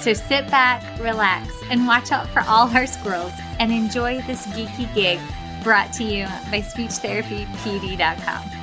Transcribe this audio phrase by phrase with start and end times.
[0.00, 4.94] So sit back, relax, and watch out for all our squirrels and enjoy this geeky
[4.94, 5.18] gig
[5.64, 8.58] brought to you by SpeechTherapyPD.com.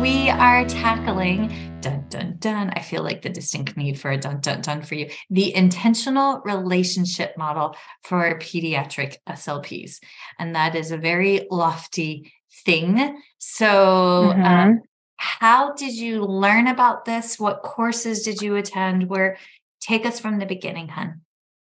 [0.00, 2.70] We are tackling dun dun dun.
[2.70, 5.10] I feel like the distinct need for a dun dun dun for you.
[5.28, 9.98] The intentional relationship model for pediatric SLPs.
[10.38, 12.32] And that is a very lofty
[12.64, 13.20] thing.
[13.38, 14.42] So, mm-hmm.
[14.42, 14.80] um,
[15.18, 17.38] how did you learn about this?
[17.38, 19.08] What courses did you attend?
[19.08, 19.36] Where
[19.80, 21.20] take us from the beginning, hun?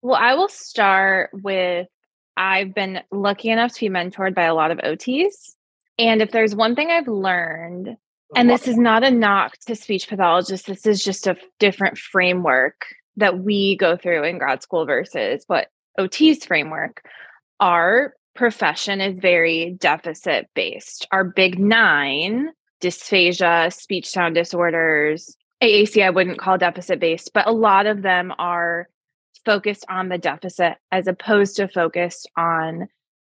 [0.02, 1.86] Well, I will start with
[2.36, 5.54] I've been lucky enough to be mentored by a lot of OTs.
[5.98, 7.96] And if there's one thing I've learned
[8.34, 10.66] and this is not a knock to speech pathologists.
[10.66, 12.86] This is just a different framework
[13.16, 15.68] that we go through in grad school versus what
[15.98, 17.02] OT's framework.
[17.60, 21.06] Our profession is very deficit based.
[21.12, 22.50] Our big nine
[22.80, 28.32] dysphagia, speech sound disorders, AAC, I wouldn't call deficit based, but a lot of them
[28.38, 28.88] are
[29.44, 32.88] focused on the deficit as opposed to focused on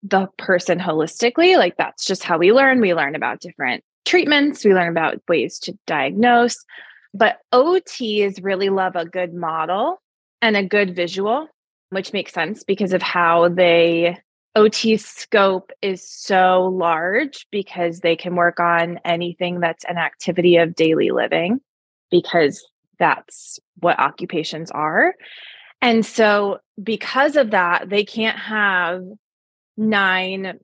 [0.03, 1.57] the person holistically.
[1.59, 2.81] Like that's just how we learn.
[2.81, 6.57] We learn about different treatments, we learn about ways to diagnose.
[7.13, 10.01] But OTs really love a good model
[10.41, 11.49] and a good visual,
[11.91, 14.19] which makes sense because of how they
[14.57, 20.75] OT scope is so large because they can work on anything that's an activity of
[20.75, 21.61] daily living
[22.11, 22.67] because
[22.99, 25.15] that's what occupations are.
[25.83, 29.03] And so, because of that, they can't have
[29.77, 30.59] nine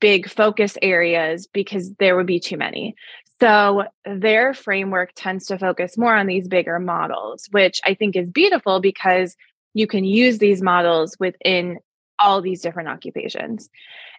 [0.00, 2.96] big focus areas because there would be too many.
[3.40, 8.28] So their framework tends to focus more on these bigger models, which I think is
[8.28, 9.36] beautiful because
[9.74, 11.78] you can use these models within
[12.18, 13.68] all these different occupations.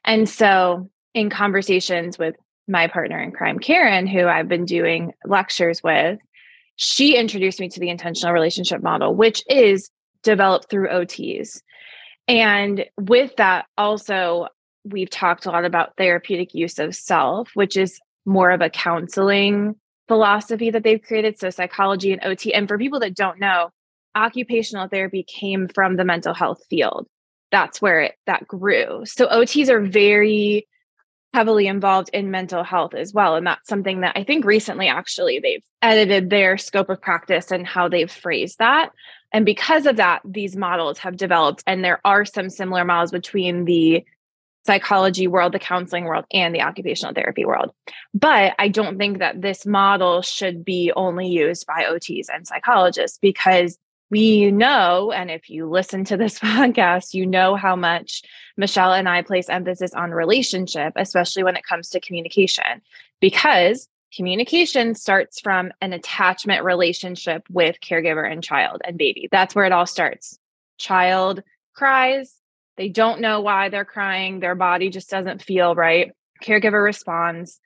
[0.05, 2.35] And so in conversations with
[2.67, 6.19] my partner in crime, Karen, who I've been doing lectures with,
[6.75, 9.89] she introduced me to the intentional relationship model, which is
[10.23, 11.61] developed through OTs.
[12.27, 14.47] And with that, also,
[14.85, 19.75] we've talked a lot about therapeutic use of self, which is more of a counseling
[20.07, 21.39] philosophy that they've created.
[21.39, 22.53] So, psychology and OT.
[22.53, 23.71] And for people that don't know,
[24.15, 27.07] occupational therapy came from the mental health field.
[27.51, 29.03] That's where it that grew.
[29.05, 30.67] So, OTs are very
[31.33, 33.35] heavily involved in mental health as well.
[33.35, 37.67] And that's something that I think recently actually they've edited their scope of practice and
[37.67, 38.89] how they've phrased that.
[39.31, 43.65] And because of that, these models have developed, and there are some similar models between
[43.65, 44.03] the
[44.65, 47.71] psychology world, the counseling world, and the occupational therapy world.
[48.13, 53.19] But I don't think that this model should be only used by OTs and psychologists
[53.21, 53.77] because
[54.09, 58.23] we know, and if you listen to this podcast, you know how much
[58.57, 62.81] Michelle and I place emphasis on relationship, especially when it comes to communication,
[63.19, 69.29] because communication starts from an attachment relationship with caregiver and child and baby.
[69.31, 70.37] That's where it all starts.
[70.77, 71.43] Child
[71.75, 72.35] cries,
[72.77, 74.39] They don't know why they're crying.
[74.39, 76.11] Their body just doesn't feel right.
[76.43, 77.59] Caregiver responds,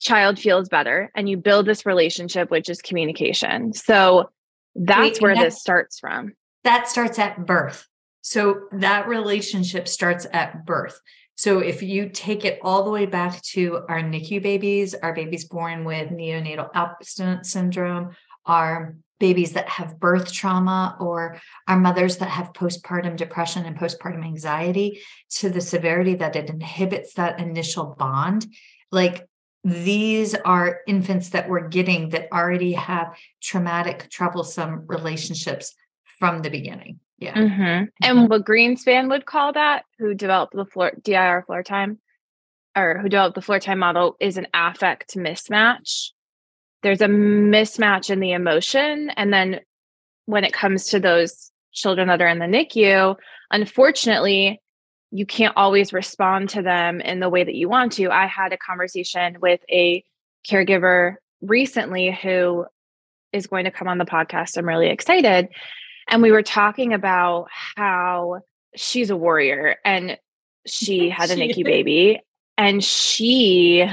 [0.00, 3.72] child feels better, and you build this relationship, which is communication.
[3.72, 4.30] So
[4.78, 6.34] that's where this starts from.
[6.64, 7.86] That starts at birth.
[8.22, 11.00] So that relationship starts at birth.
[11.36, 15.44] So if you take it all the way back to our NICU babies, our babies
[15.44, 22.28] born with neonatal abstinence syndrome, our babies that have birth trauma or our mothers that
[22.28, 28.46] have postpartum depression and postpartum anxiety to the severity that it inhibits that initial bond
[28.90, 29.27] like
[29.64, 35.74] these are infants that we're getting that already have traumatic troublesome relationships
[36.18, 37.84] from the beginning yeah mm-hmm.
[38.02, 41.98] and what greenspan would call that who developed the floor dir floor time
[42.76, 46.10] or who developed the floor time model is an affect mismatch
[46.82, 49.10] there's a mismatch in the emotion.
[49.10, 49.60] And then
[50.26, 53.16] when it comes to those children that are in the NICU,
[53.50, 54.60] unfortunately,
[55.10, 58.10] you can't always respond to them in the way that you want to.
[58.10, 60.04] I had a conversation with a
[60.48, 62.66] caregiver recently who
[63.32, 64.56] is going to come on the podcast.
[64.56, 65.48] I'm really excited.
[66.08, 68.40] And we were talking about how
[68.74, 70.18] she's a warrior and
[70.66, 72.20] she had a NICU baby
[72.56, 73.88] and she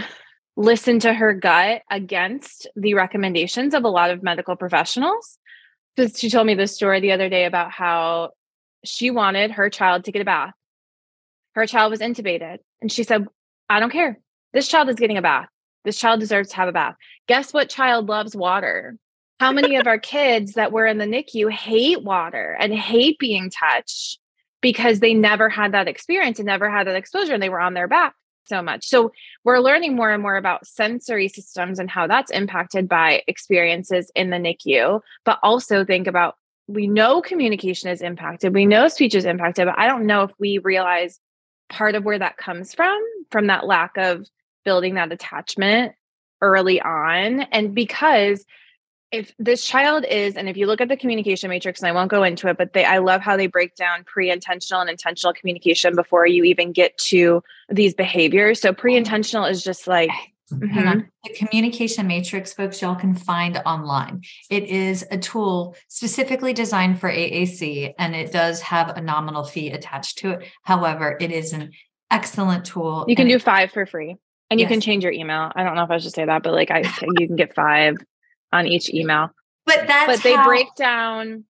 [0.57, 5.37] listened to her gut against the recommendations of a lot of medical professionals.
[5.95, 8.31] Because she told me this story the other day about how
[8.83, 10.53] she wanted her child to get a bath.
[11.55, 12.59] Her child was intubated.
[12.81, 13.27] And she said,
[13.69, 14.19] I don't care.
[14.53, 15.47] This child is getting a bath.
[15.83, 16.95] This child deserves to have a bath.
[17.27, 18.97] Guess what child loves water?
[19.39, 23.49] How many of our kids that were in the NICU hate water and hate being
[23.49, 24.19] touched
[24.61, 27.73] because they never had that experience and never had that exposure and they were on
[27.73, 28.13] their back?
[28.47, 28.85] so much.
[28.85, 29.11] So
[29.43, 34.29] we're learning more and more about sensory systems and how that's impacted by experiences in
[34.29, 36.35] the NICU, but also think about
[36.67, 40.31] we know communication is impacted, we know speech is impacted, but I don't know if
[40.39, 41.19] we realize
[41.69, 43.01] part of where that comes from,
[43.31, 44.27] from that lack of
[44.63, 45.93] building that attachment
[46.41, 47.41] early on.
[47.41, 48.45] And because
[49.11, 52.09] if this child is and if you look at the communication matrix and i won't
[52.09, 55.95] go into it but they i love how they break down pre-intentional and intentional communication
[55.95, 60.09] before you even get to these behaviors so pre-intentional is just like
[60.51, 60.99] Mm-hmm.
[61.23, 64.21] The communication matrix, folks, y'all can find online.
[64.49, 69.71] It is a tool specifically designed for AAC, and it does have a nominal fee
[69.71, 70.47] attached to it.
[70.63, 71.71] However, it is an
[72.11, 73.05] excellent tool.
[73.07, 74.17] You can do five for free,
[74.51, 74.71] and you yes.
[74.71, 75.51] can change your email.
[75.55, 76.79] I don't know if I should say that, but like I,
[77.19, 77.95] you can get five
[78.53, 79.31] on each email.
[79.65, 81.45] But that's but they how, break down.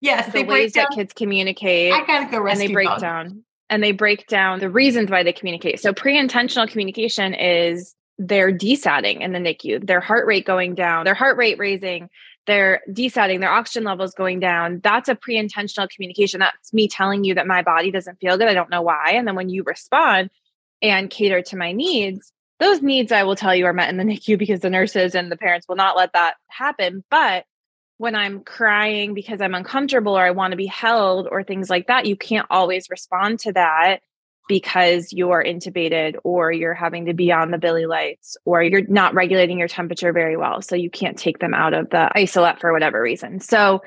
[0.00, 1.92] Yes, the they ways down, that kids communicate.
[1.92, 5.32] I gotta go and they break down and they break down the reasons why they
[5.32, 5.78] communicate.
[5.80, 11.14] So pre-intentional communication is they're desatting in the NICU, their heart rate going down, their
[11.14, 12.10] heart rate raising,
[12.46, 14.80] they're desatting, their oxygen levels going down.
[14.84, 16.40] That's a pre-intentional communication.
[16.40, 18.46] That's me telling you that my body doesn't feel good.
[18.46, 19.12] I don't know why.
[19.12, 20.28] And then when you respond
[20.82, 24.04] and cater to my needs, those needs, I will tell you, are met in the
[24.04, 27.02] NICU because the nurses and the parents will not let that happen.
[27.10, 27.46] But
[27.96, 31.86] when I'm crying because I'm uncomfortable or I want to be held or things like
[31.86, 34.00] that, you can't always respond to that
[34.50, 39.14] because you're intubated or you're having to be on the bili lights or you're not
[39.14, 40.60] regulating your temperature very well.
[40.60, 43.38] So you can't take them out of the isolette for whatever reason.
[43.38, 43.80] So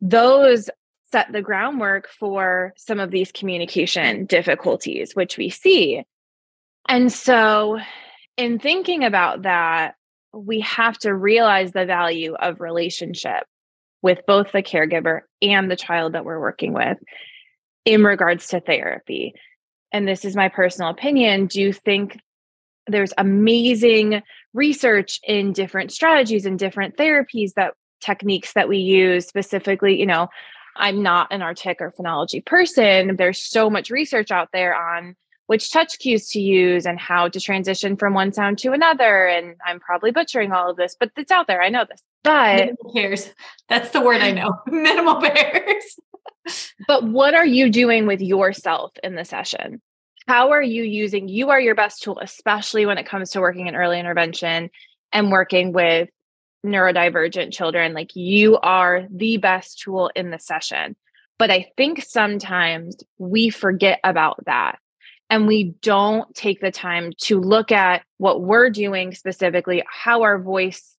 [0.00, 0.68] those
[1.12, 6.02] set the groundwork for some of these communication difficulties, which we see.
[6.88, 7.78] And so
[8.36, 9.94] in thinking about that,
[10.34, 13.44] we have to realize the value of relationship
[14.02, 16.98] with both the caregiver and the child that we're working with
[17.84, 19.34] in regards to therapy.
[19.92, 21.46] And this is my personal opinion.
[21.46, 22.18] Do you think
[22.86, 24.22] there's amazing
[24.54, 30.28] research in different strategies and different therapies that techniques that we use specifically, you know,
[30.76, 33.16] I'm not an Artic or phonology person.
[33.16, 35.16] There's so much research out there on
[35.46, 39.26] which touch cues to use and how to transition from one sound to another.
[39.26, 41.60] And I'm probably butchering all of this, but it's out there.
[41.60, 42.02] I know this.
[42.22, 43.34] But minimal pairs.
[43.68, 44.60] That's the word I know.
[44.66, 45.98] minimal pairs.
[46.86, 49.80] But what are you doing with yourself in the session?
[50.26, 53.66] How are you using you are your best tool, especially when it comes to working
[53.66, 54.70] in early intervention
[55.12, 56.08] and working with
[56.64, 57.94] neurodivergent children.
[57.94, 60.96] Like you are the best tool in the session.
[61.38, 64.78] But I think sometimes we forget about that
[65.30, 70.38] and we don't take the time to look at what we're doing specifically, how our
[70.38, 70.96] voice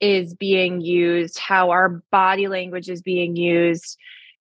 [0.00, 3.98] is being used, how our body language is being used,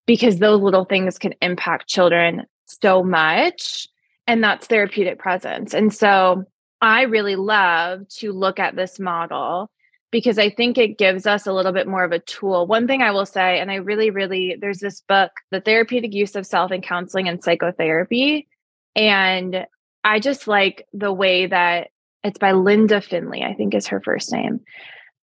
[0.09, 3.87] because those little things can impact children so much.
[4.25, 5.75] And that's therapeutic presence.
[5.75, 6.45] And so
[6.81, 9.69] I really love to look at this model
[10.09, 12.65] because I think it gives us a little bit more of a tool.
[12.65, 16.35] One thing I will say, and I really, really, there's this book, The Therapeutic Use
[16.35, 18.47] of Self in Counseling and Psychotherapy.
[18.95, 19.67] And
[20.03, 21.89] I just like the way that
[22.23, 24.61] it's by Linda Finlay, I think is her first name.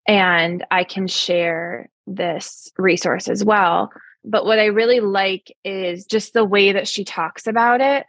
[0.06, 3.90] And I can share this resource as well.
[4.26, 8.04] But what I really like is just the way that she talks about it.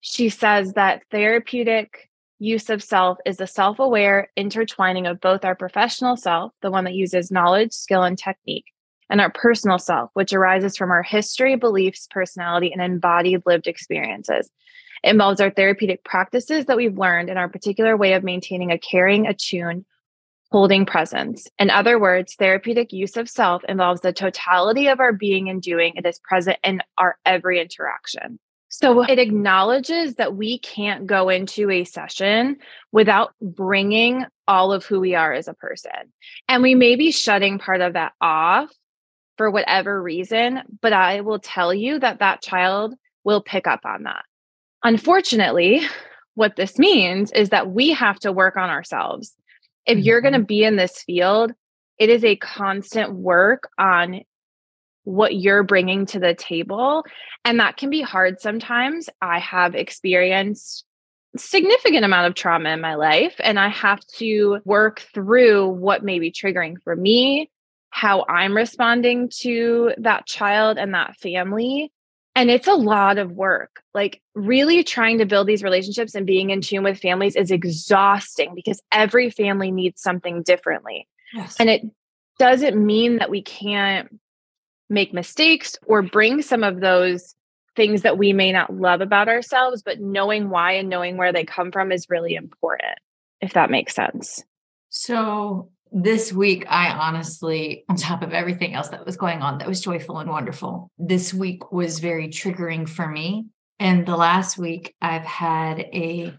[0.00, 5.54] She says that therapeutic use of self is a self aware intertwining of both our
[5.54, 8.64] professional self, the one that uses knowledge, skill, and technique,
[9.10, 14.50] and our personal self, which arises from our history, beliefs, personality, and embodied lived experiences.
[15.04, 18.78] It involves our therapeutic practices that we've learned and our particular way of maintaining a
[18.78, 19.84] caring, attuned,
[20.50, 21.46] holding presence.
[21.58, 25.94] In other words, therapeutic use of self involves the totality of our being and doing.
[25.96, 28.38] It is present in our every interaction.
[28.72, 32.56] So it acknowledges that we can't go into a session
[32.92, 36.12] without bringing all of who we are as a person.
[36.48, 38.70] And we may be shutting part of that off
[39.36, 44.04] for whatever reason, but I will tell you that that child will pick up on
[44.04, 44.24] that.
[44.84, 45.82] Unfortunately,
[46.34, 49.34] what this means is that we have to work on ourselves.
[49.86, 50.46] If you're going to mm-hmm.
[50.46, 51.52] be in this field,
[51.98, 54.22] it is a constant work on
[55.04, 57.04] what you're bringing to the table.
[57.44, 59.08] And that can be hard sometimes.
[59.20, 60.84] I have experienced
[61.36, 66.18] significant amount of trauma in my life and I have to work through what may
[66.18, 67.50] be triggering for me,
[67.90, 71.92] how I'm responding to that child and that family.
[72.34, 73.82] And it's a lot of work.
[73.92, 78.54] Like, really trying to build these relationships and being in tune with families is exhausting
[78.54, 81.08] because every family needs something differently.
[81.34, 81.56] Yes.
[81.58, 81.82] And it
[82.38, 84.20] doesn't mean that we can't
[84.88, 87.34] make mistakes or bring some of those
[87.76, 91.44] things that we may not love about ourselves, but knowing why and knowing where they
[91.44, 92.98] come from is really important,
[93.40, 94.42] if that makes sense.
[94.88, 99.68] So, this week, I honestly, on top of everything else that was going on that
[99.68, 103.46] was joyful and wonderful, this week was very triggering for me.
[103.78, 106.34] And the last week, I've had a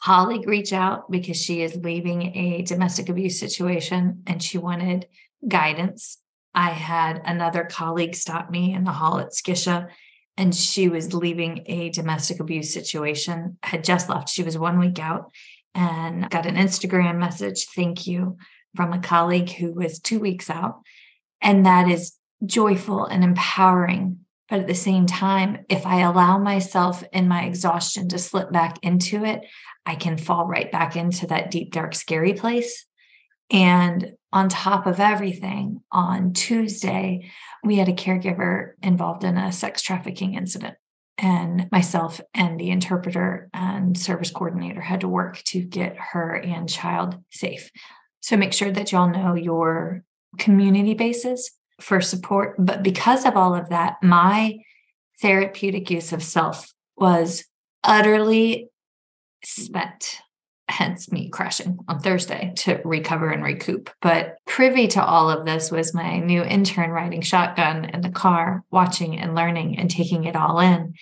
[0.00, 5.06] colleague reach out because she is leaving a domestic abuse situation and she wanted
[5.46, 6.18] guidance
[6.58, 9.88] I had another colleague stop me in the hall at SCSHA,
[10.36, 14.28] and she was leaving a domestic abuse situation, had just left.
[14.28, 15.30] She was one week out
[15.74, 18.38] and got an Instagram message, thank you,
[18.76, 20.80] from a colleague who was two weeks out.
[21.40, 24.20] And that is joyful and empowering.
[24.48, 28.78] But at the same time, if I allow myself in my exhaustion to slip back
[28.82, 29.42] into it,
[29.84, 32.86] I can fall right back into that deep, dark, scary place.
[33.50, 37.30] And on top of everything, on Tuesday,
[37.64, 40.76] we had a caregiver involved in a sex trafficking incident.
[41.16, 46.68] And myself and the interpreter and service coordinator had to work to get her and
[46.68, 47.70] child safe.
[48.20, 50.04] So make sure that y'all know your
[50.38, 52.56] community bases for support.
[52.58, 54.58] But because of all of that, my
[55.20, 57.44] therapeutic use of self was
[57.84, 58.68] utterly
[59.44, 60.20] spent
[60.68, 63.90] hence me crashing on Thursday to recover and recoup.
[64.02, 68.64] But privy to all of this was my new intern riding shotgun in the car,
[68.70, 70.94] watching and learning and taking it all in.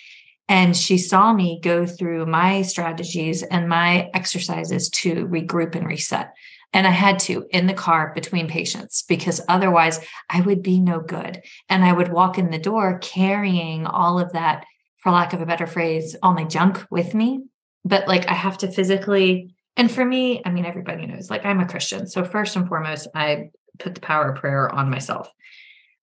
[0.49, 6.33] And she saw me go through my strategies and my exercises to regroup and reset.
[6.73, 11.01] And I had to in the car between patients because otherwise I would be no
[11.01, 11.43] good.
[11.69, 14.65] And I would walk in the door carrying all of that,
[14.99, 17.45] for lack of a better phrase, all my junk with me.
[17.85, 21.61] But like I have to physically and for me, I mean, everybody knows, like I'm
[21.61, 22.07] a Christian.
[22.07, 25.31] So first and foremost, I put the power of prayer on myself.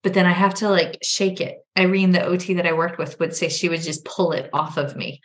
[0.04, 1.58] But then I have to like shake it.
[1.78, 4.78] Irene, the OT that I worked with, would say she would just pull it off
[4.78, 5.22] of me.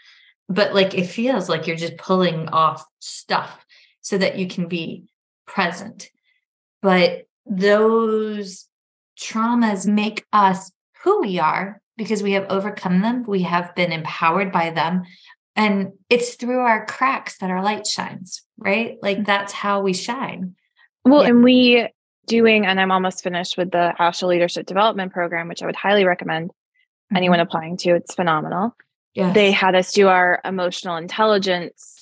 [0.49, 3.67] But like it feels like you're just pulling off stuff
[4.01, 5.05] so that you can be
[5.49, 6.09] present.
[6.83, 8.67] But those
[9.19, 10.71] traumas make us
[11.03, 15.03] who we are because we have overcome them, we have been empowered by them,
[15.57, 18.97] and it's through our cracks that our light shines, right?
[19.03, 20.55] Like that's how we shine.
[21.05, 21.31] Well, yeah.
[21.31, 21.89] and we
[22.29, 26.05] doing, and I'm almost finished with the ASHA Leadership Development Program, which I would highly
[26.05, 27.17] recommend mm-hmm.
[27.17, 27.97] anyone applying to.
[27.97, 28.77] It's phenomenal.
[29.15, 29.35] Yes.
[29.35, 31.98] They had us do our emotional intelligence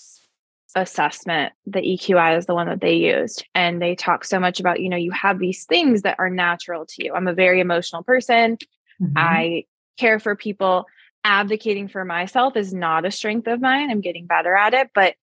[0.77, 1.53] assessment.
[1.67, 3.45] The EQI is the one that they used.
[3.55, 6.87] And they talk so much about, you know, you have these things that are natural
[6.87, 7.15] to you.
[7.15, 8.59] I'm a very emotional person.
[9.03, 9.13] Mm-hmm.
[9.17, 9.65] I
[9.99, 10.87] care for people
[11.25, 13.91] advocating for myself is not a strength of mine.
[13.91, 14.91] I'm getting better at it.
[14.95, 15.15] But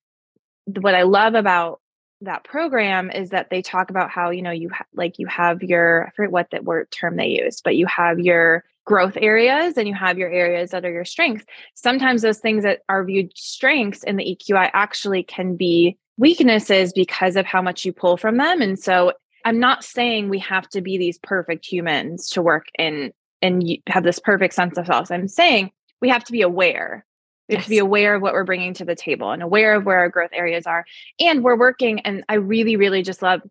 [0.65, 1.79] what I love about
[2.22, 5.62] that program is that they talk about how, you know, you ha- like you have
[5.62, 9.77] your, I forget what the word term they use, but you have your growth areas
[9.77, 11.45] and you have your areas that are your strengths.
[11.73, 17.35] Sometimes those things that are viewed strengths in the EQI actually can be weaknesses because
[17.35, 18.61] of how much you pull from them.
[18.61, 19.13] And so
[19.45, 24.03] I'm not saying we have to be these perfect humans to work in and have
[24.03, 25.11] this perfect sense of self.
[25.11, 25.71] I'm saying
[26.01, 27.05] we have to be aware.
[27.49, 27.65] We have yes.
[27.65, 30.09] to be aware of what we're bringing to the table and aware of where our
[30.09, 30.85] growth areas are.
[31.19, 33.41] And we're working, and I really, really just love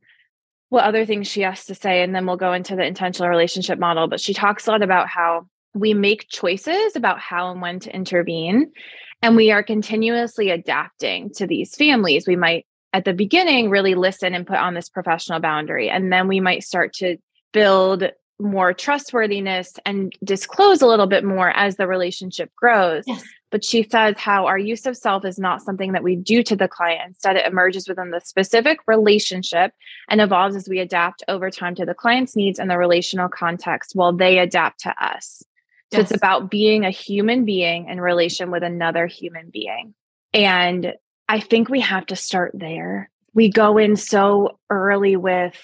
[0.72, 2.02] what other things she has to say.
[2.02, 4.08] And then we'll go into the intentional relationship model.
[4.08, 7.94] But she talks a lot about how we make choices about how and when to
[7.94, 8.72] intervene.
[9.20, 12.26] And we are continuously adapting to these families.
[12.26, 12.64] We might,
[12.94, 15.90] at the beginning, really listen and put on this professional boundary.
[15.90, 17.18] And then we might start to
[17.52, 18.04] build
[18.40, 23.04] more trustworthiness and disclose a little bit more as the relationship grows.
[23.06, 23.22] Yes.
[23.52, 26.56] But she says how our use of self is not something that we do to
[26.56, 27.02] the client.
[27.06, 29.73] Instead, it emerges within the specific relationship
[30.09, 33.92] and evolves as we adapt over time to the client's needs and the relational context
[33.94, 35.44] while they adapt to us.
[35.92, 36.11] So yes.
[36.11, 39.94] it's about being a human being in relation with another human being.
[40.35, 40.94] And
[41.28, 43.11] I think we have to start there.
[43.35, 45.54] We go in so early with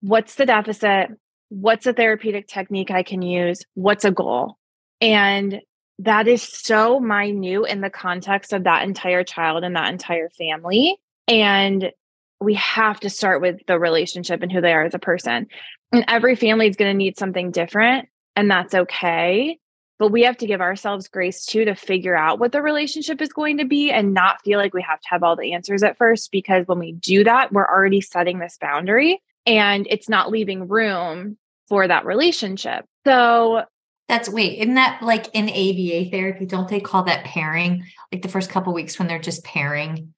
[0.00, 1.10] what's the deficit?
[1.48, 3.64] what's a therapeutic technique I can use?
[3.74, 4.58] What's a goal?
[5.00, 5.60] And
[6.00, 10.96] that is so minute in the context of that entire child and that entire family.
[11.26, 11.92] And
[12.40, 15.48] we have to start with the relationship and who they are as a person.
[15.92, 19.58] And every family is going to need something different, and that's okay.
[19.98, 23.32] But we have to give ourselves grace too to figure out what the relationship is
[23.32, 25.98] going to be and not feel like we have to have all the answers at
[25.98, 26.30] first.
[26.30, 31.36] Because when we do that, we're already setting this boundary and it's not leaving room
[31.68, 32.84] for that relationship.
[33.04, 33.64] So
[34.08, 36.46] that's wait, isn't that like in ABA therapy?
[36.46, 37.84] Don't they call that pairing?
[38.10, 40.14] Like the first couple weeks when they're just pairing,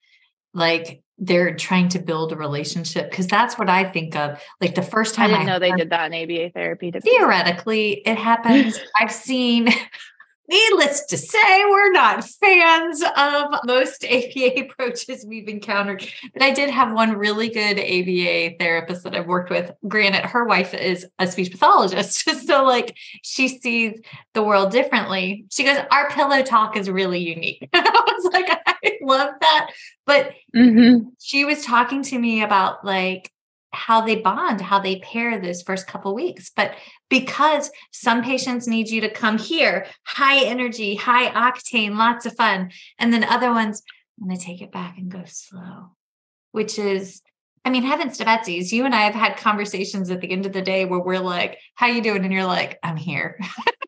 [0.55, 4.41] like they're trying to build a relationship because that's what I think of.
[4.61, 6.93] Like the first time I didn't I know they did that in ABA therapy.
[6.93, 8.79] Theoretically, it happens.
[8.99, 9.69] I've seen
[10.51, 16.05] Needless to say, we're not fans of most ABA approaches we've encountered.
[16.33, 19.71] But I did have one really good ABA therapist that I've worked with.
[19.87, 22.29] Granted, her wife is a speech pathologist.
[22.47, 24.01] so, like, she sees
[24.35, 25.45] the world differently.
[25.53, 27.69] She goes, Our pillow talk is really unique.
[27.73, 29.71] I was like, I love that.
[30.05, 31.11] But mm-hmm.
[31.21, 33.31] she was talking to me about, like,
[33.73, 36.51] how they bond, how they pair those first couple weeks.
[36.55, 36.75] But
[37.09, 42.71] because some patients need you to come here, high energy, high octane, lots of fun.
[42.99, 43.83] And then other ones,
[44.21, 45.93] I'm going to take it back and go slow,
[46.53, 47.23] which is,
[47.65, 50.53] I mean, heavens to Betsy's, you and I have had conversations at the end of
[50.53, 52.25] the day where we're like, how you doing?
[52.25, 53.39] And you're like, I'm here.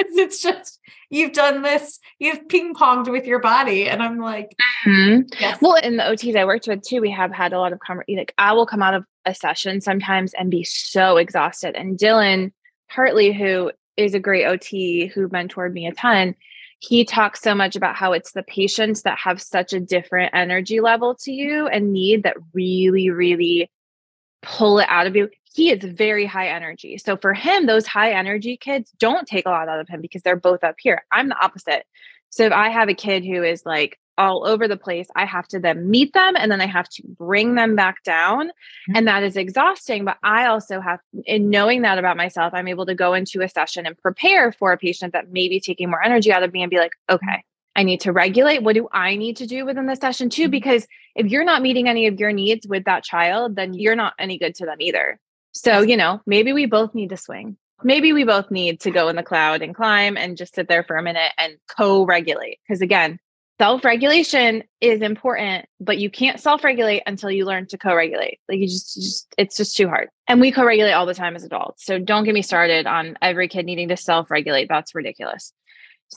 [0.16, 5.20] it's just you've done this you've ping ponged with your body and i'm like mm-hmm.
[5.38, 5.58] yes.
[5.60, 8.18] well in the ots i worked with too we have had a lot of conversation
[8.18, 12.50] like i will come out of a session sometimes and be so exhausted and dylan
[12.88, 16.34] hartley who is a great ot who mentored me a ton
[16.78, 20.80] he talks so much about how it's the patients that have such a different energy
[20.80, 23.70] level to you and need that really really
[24.42, 26.98] pull it out of you he is very high energy.
[26.98, 30.22] So for him, those high energy kids don't take a lot out of him because
[30.22, 31.04] they're both up here.
[31.10, 31.84] I'm the opposite.
[32.30, 35.48] So if I have a kid who is like all over the place, I have
[35.48, 38.48] to then meet them and then I have to bring them back down.
[38.48, 38.96] Mm-hmm.
[38.96, 40.04] And that is exhausting.
[40.04, 43.48] But I also have, in knowing that about myself, I'm able to go into a
[43.48, 46.62] session and prepare for a patient that may be taking more energy out of me
[46.62, 47.42] and be like, okay,
[47.74, 48.62] I need to regulate.
[48.62, 50.42] What do I need to do within the session too?
[50.42, 50.50] Mm-hmm.
[50.50, 50.86] Because
[51.16, 54.38] if you're not meeting any of your needs with that child, then you're not any
[54.38, 55.18] good to them either.
[55.52, 57.56] So, you know, maybe we both need to swing.
[57.82, 60.84] Maybe we both need to go in the cloud and climb and just sit there
[60.84, 62.58] for a minute and co regulate.
[62.66, 63.18] Because again,
[63.58, 68.38] self regulation is important, but you can't self regulate until you learn to co regulate.
[68.48, 70.08] Like you just, just, it's just too hard.
[70.28, 71.84] And we co regulate all the time as adults.
[71.84, 74.68] So don't get me started on every kid needing to self regulate.
[74.68, 75.52] That's ridiculous.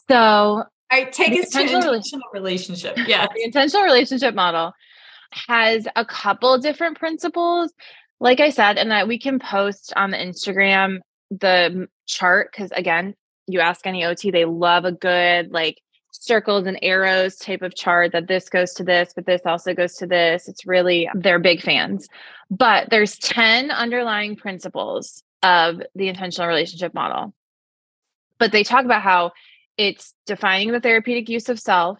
[0.09, 2.97] So, I take us to intentional relationship.
[3.07, 3.27] Yeah.
[3.33, 4.73] the intentional relationship model
[5.31, 7.73] has a couple different principles
[8.23, 13.15] like I said, and that we can post on the Instagram the chart because again,
[13.47, 15.81] you ask any OT, they love a good like
[16.11, 19.95] circles and arrows type of chart that this goes to this, but this also goes
[19.95, 20.47] to this.
[20.47, 22.07] It's really, they're big fans.
[22.49, 27.33] But there's 10 underlying principles of the intentional relationship model.
[28.39, 29.31] But they talk about how
[29.77, 31.99] it's defining the therapeutic use of self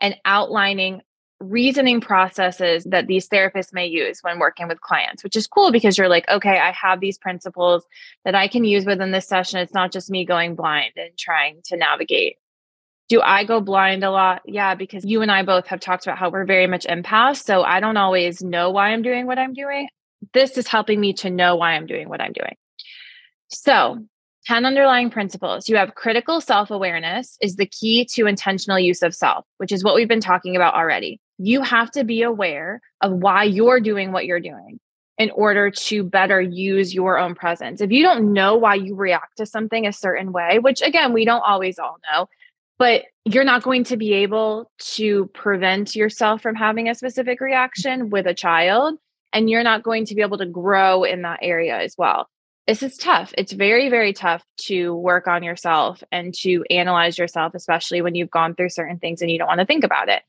[0.00, 1.02] and outlining
[1.40, 5.96] reasoning processes that these therapists may use when working with clients, which is cool because
[5.96, 7.84] you're like, okay, I have these principles
[8.24, 9.60] that I can use within this session.
[9.60, 12.36] It's not just me going blind and trying to navigate.
[13.08, 14.42] Do I go blind a lot?
[14.44, 17.44] Yeah, because you and I both have talked about how we're very much empaths.
[17.44, 19.88] So I don't always know why I'm doing what I'm doing.
[20.34, 22.56] This is helping me to know why I'm doing what I'm doing.
[23.48, 24.04] So
[24.46, 25.68] 10 underlying principles.
[25.68, 29.84] You have critical self awareness is the key to intentional use of self, which is
[29.84, 34.12] what we've been talking about already you have to be aware of why you're doing
[34.12, 34.78] what you're doing.
[35.18, 37.80] in order to better use your own presence.
[37.80, 41.24] If you don't know why you react to something a certain way, which again, we
[41.24, 42.28] don't always all know,
[42.78, 48.10] but you're not going to be able to prevent yourself from having a specific reaction
[48.10, 48.96] with a child.
[49.32, 52.28] And you're not going to be able to grow in that area as well.
[52.66, 53.34] This is tough.
[53.36, 58.30] It's very, very tough to work on yourself and to analyze yourself, especially when you've
[58.30, 60.22] gone through certain things and you don't want to think about it.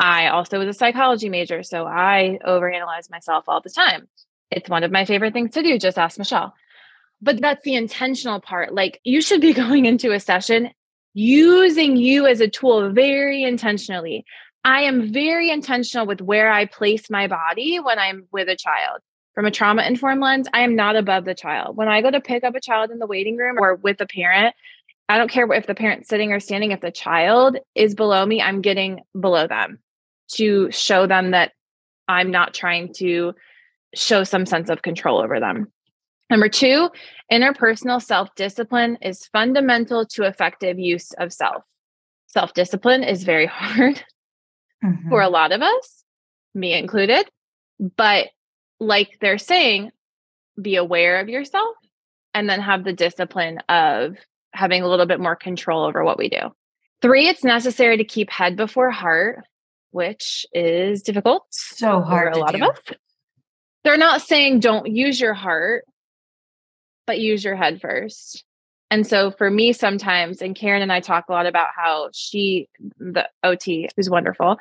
[0.00, 4.08] I also was a psychology major, so I overanalyze myself all the time.
[4.50, 5.78] It's one of my favorite things to do.
[5.78, 6.54] Just ask Michelle.
[7.20, 8.72] But that's the intentional part.
[8.72, 10.70] Like you should be going into a session
[11.14, 14.24] using you as a tool very intentionally.
[14.64, 19.00] I am very intentional with where I place my body when I'm with a child.
[19.34, 21.76] From a trauma informed lens, I am not above the child.
[21.76, 24.06] When I go to pick up a child in the waiting room or with a
[24.06, 24.54] parent,
[25.08, 28.42] I don't care if the parent's sitting or standing, if the child is below me,
[28.42, 29.78] I'm getting below them
[30.34, 31.52] to show them that
[32.08, 33.34] I'm not trying to
[33.94, 35.70] show some sense of control over them.
[36.30, 36.90] Number two,
[37.32, 41.64] interpersonal self discipline is fundamental to effective use of self.
[42.26, 44.04] Self discipline is very hard
[44.84, 45.08] mm-hmm.
[45.08, 46.04] for a lot of us,
[46.54, 47.28] me included.
[47.96, 48.28] But
[48.80, 49.90] like they're saying,
[50.60, 51.76] be aware of yourself
[52.34, 54.16] and then have the discipline of
[54.52, 56.52] having a little bit more control over what we do.
[57.00, 59.44] Three, it's necessary to keep head before heart
[59.90, 61.46] which is difficult.
[61.50, 62.64] So hard for a lot do.
[62.64, 62.80] of us.
[63.84, 65.84] They're not saying don't use your heart,
[67.06, 68.44] but use your head first.
[68.90, 72.68] And so for me, sometimes, and Karen and I talk a lot about how she,
[72.98, 74.58] the OT, who's wonderful,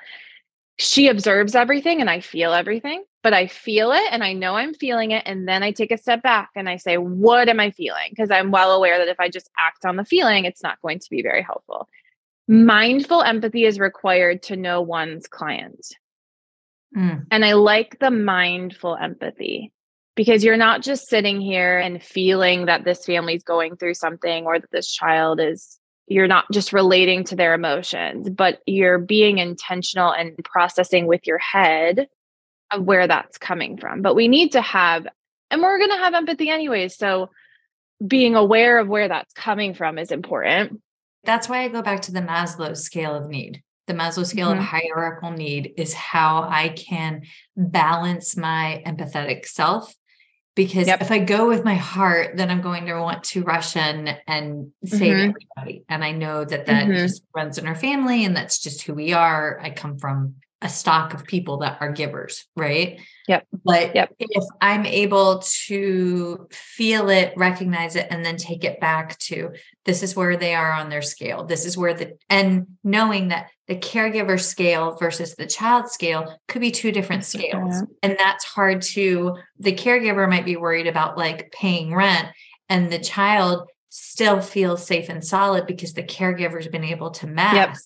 [0.78, 4.74] she observes everything and I feel everything, but I feel it and I know I'm
[4.74, 5.24] feeling it.
[5.26, 8.10] And then I take a step back and I say, What am I feeling?
[8.10, 11.00] Because I'm well aware that if I just act on the feeling, it's not going
[11.00, 11.88] to be very helpful
[12.48, 15.86] mindful empathy is required to know one's client.
[16.96, 17.26] Mm.
[17.30, 19.72] And I like the mindful empathy
[20.16, 24.60] because you're not just sitting here and feeling that this family's going through something or
[24.60, 30.12] that this child is, you're not just relating to their emotions, but you're being intentional
[30.12, 32.08] and processing with your head
[32.72, 34.02] of where that's coming from.
[34.02, 35.06] But we need to have,
[35.52, 36.96] and we're going to have empathy anyways.
[36.96, 37.30] So
[38.06, 40.82] being aware of where that's coming from is important
[41.28, 43.62] that's why I go back to the Maslow scale of need.
[43.86, 44.60] The Maslow scale mm-hmm.
[44.60, 47.24] of hierarchical need is how I can
[47.56, 49.94] balance my empathetic self.
[50.56, 51.02] Because yep.
[51.02, 54.72] if I go with my heart, then I'm going to want to rush in and
[54.84, 55.30] save mm-hmm.
[55.30, 55.84] everybody.
[55.88, 56.96] And I know that that mm-hmm.
[56.96, 59.60] just runs in our family and that's just who we are.
[59.62, 63.00] I come from a stock of people that are givers, right?
[63.28, 63.46] Yep.
[63.66, 64.14] But yep.
[64.20, 69.52] if I'm able to feel it, recognize it, and then take it back to
[69.84, 71.44] this is where they are on their scale.
[71.44, 76.62] This is where the, and knowing that the caregiver scale versus the child scale could
[76.62, 77.84] be two different scales.
[78.02, 82.30] And that's hard to, the caregiver might be worried about like paying rent,
[82.70, 87.56] and the child still feels safe and solid because the caregiver's been able to mask.
[87.56, 87.78] Yep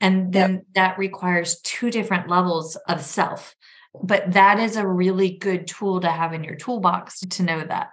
[0.00, 0.64] and then yep.
[0.74, 3.56] that requires two different levels of self.
[4.02, 7.90] But that is a really good tool to have in your toolbox to know that.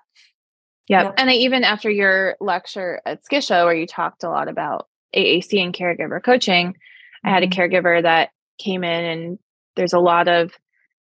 [0.88, 1.04] Yep.
[1.04, 1.14] yep.
[1.18, 5.62] And I, even after your lecture at SCSHA, where you talked a lot about AAC
[5.64, 7.28] and caregiver coaching, mm-hmm.
[7.28, 7.60] I had a mm-hmm.
[7.60, 9.40] caregiver that came in and
[9.76, 10.52] there's a lot of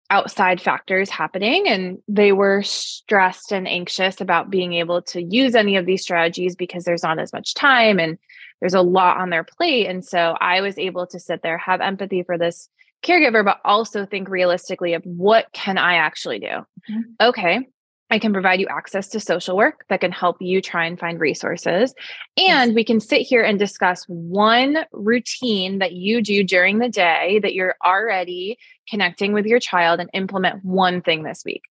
[0.09, 5.77] outside factors happening and they were stressed and anxious about being able to use any
[5.77, 8.17] of these strategies because there's not as much time and
[8.59, 9.87] there's a lot on their plate.
[9.87, 12.67] And so I was able to sit there, have empathy for this
[13.03, 16.47] caregiver, but also think realistically of what can I actually do?
[16.47, 17.01] Mm-hmm.
[17.21, 17.67] Okay.
[18.11, 21.17] I can provide you access to social work that can help you try and find
[21.17, 21.93] resources.
[22.37, 22.75] And yes.
[22.75, 27.53] we can sit here and discuss one routine that you do during the day that
[27.53, 28.57] you're already
[28.89, 31.61] connecting with your child and implement one thing this week.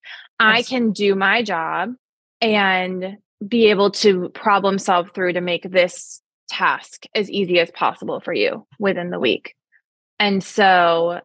[0.40, 0.58] Yes.
[0.58, 1.92] I can do my job
[2.40, 8.18] and be able to problem solve through to make this task as easy as possible
[8.20, 9.54] for you within the week.
[10.20, 11.20] And so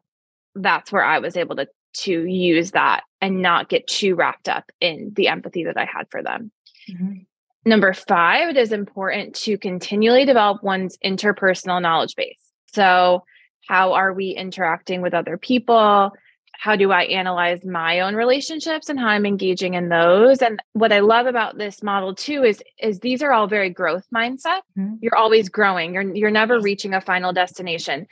[0.56, 4.70] that's where I was able to to use that and not get too wrapped up
[4.82, 6.52] in the empathy that I had for them.
[6.92, 7.20] Mm-hmm.
[7.66, 12.40] Number 5, it is important to continually develop one's interpersonal knowledge base.
[12.74, 13.24] So,
[13.68, 16.12] how are we interacting with other people?
[16.60, 20.42] how do I analyze my own relationships and how I'm engaging in those?
[20.42, 24.06] And what I love about this model too is is these are all very growth
[24.14, 24.62] mindset.
[24.78, 24.96] Mm-hmm.
[25.02, 25.94] You're always growing.
[25.94, 28.08] You're you're never reaching a final destination.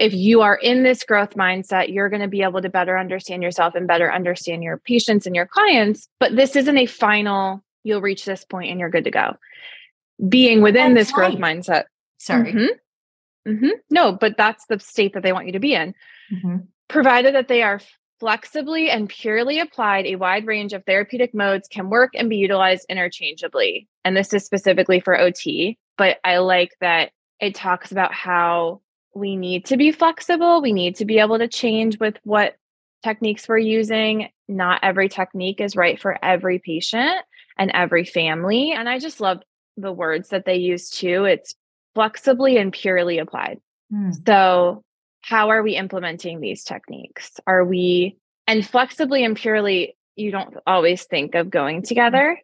[0.00, 3.42] If you are in this growth mindset, you're going to be able to better understand
[3.42, 6.08] yourself and better understand your patients and your clients.
[6.20, 9.36] But this isn't a final, you'll reach this point and you're good to go.
[10.28, 11.84] Being within that's this growth mindset.
[12.18, 12.52] Sorry.
[12.52, 13.50] Mm-hmm.
[13.50, 13.70] Mm-hmm.
[13.90, 15.94] No, but that's the state that they want you to be in.
[16.32, 16.56] Mm-hmm
[16.88, 17.80] provided that they are
[18.18, 22.86] flexibly and purely applied, a wide range of therapeutic modes can work and be utilized
[22.88, 23.86] interchangeably.
[24.04, 28.80] And this is specifically for OT, but I like that it talks about how
[29.18, 30.62] we need to be flexible.
[30.62, 32.56] We need to be able to change with what
[33.02, 34.30] techniques we're using.
[34.48, 37.18] Not every technique is right for every patient
[37.56, 38.72] and every family.
[38.72, 39.42] And I just love
[39.76, 41.24] the words that they use too.
[41.24, 41.54] It's
[41.94, 43.60] flexibly and purely applied.
[43.90, 44.10] Hmm.
[44.26, 44.82] So,
[45.22, 47.32] how are we implementing these techniques?
[47.46, 52.40] Are we, and flexibly and purely, you don't always think of going together,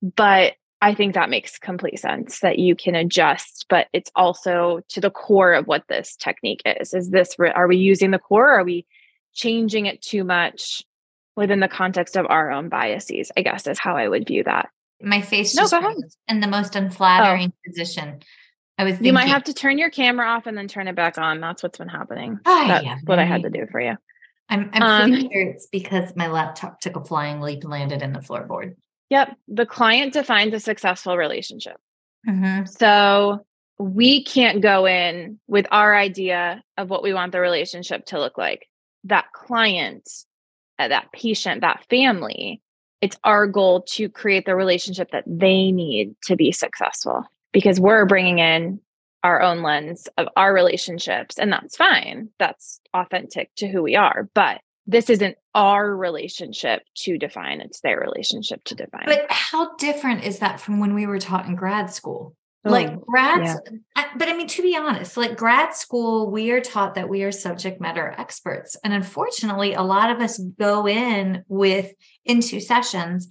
[0.00, 5.00] but I think that makes complete sense that you can adjust, but it's also to
[5.00, 6.92] the core of what this technique is.
[6.92, 8.50] Is this, are we using the core?
[8.50, 8.84] are we
[9.32, 10.82] changing it too much
[11.36, 13.30] within the context of our own biases?
[13.36, 14.70] I guess is how I would view that.
[15.00, 17.68] My face no, just in the most unflattering oh.
[17.68, 18.20] position.
[18.76, 18.92] I was.
[18.94, 21.40] Thinking, you might have to turn your camera off and then turn it back on.
[21.40, 22.40] That's what's been happening.
[22.44, 23.96] Oh, That's yeah, what I had to do for you.
[24.48, 28.02] I'm, I'm pretty um, sure it's because my laptop took a flying leap and landed
[28.02, 28.74] in the floorboard.
[29.12, 29.36] Yep.
[29.46, 31.76] The client defines a successful relationship.
[32.26, 32.64] Mm-hmm.
[32.64, 33.44] So
[33.78, 38.38] we can't go in with our idea of what we want the relationship to look
[38.38, 38.68] like.
[39.04, 40.08] That client,
[40.78, 42.62] uh, that patient, that family,
[43.02, 48.06] it's our goal to create the relationship that they need to be successful because we're
[48.06, 48.80] bringing in
[49.22, 51.38] our own lens of our relationships.
[51.38, 52.30] And that's fine.
[52.38, 54.30] That's authentic to who we are.
[54.32, 60.24] But this isn't our relationship to define it's their relationship to define but how different
[60.24, 64.04] is that from when we were taught in grad school oh, like grad yeah.
[64.16, 67.32] but i mean to be honest like grad school we are taught that we are
[67.32, 71.92] subject matter experts and unfortunately a lot of us go in with
[72.24, 73.28] into sessions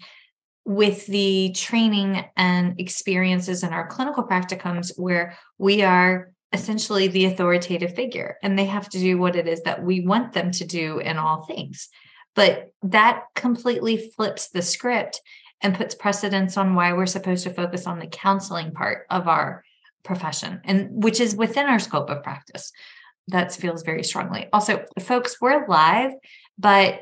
[0.64, 7.96] with the training and experiences in our clinical practicums where we are essentially the authoritative
[7.96, 11.00] figure and they have to do what it is that we want them to do
[11.00, 11.90] in all things.
[12.36, 15.22] But that completely flips the script
[15.62, 19.64] and puts precedence on why we're supposed to focus on the counseling part of our
[20.04, 22.72] profession and which is within our scope of practice.
[23.28, 24.48] That feels very strongly.
[24.52, 26.14] Also, folks, we're live,
[26.58, 27.02] but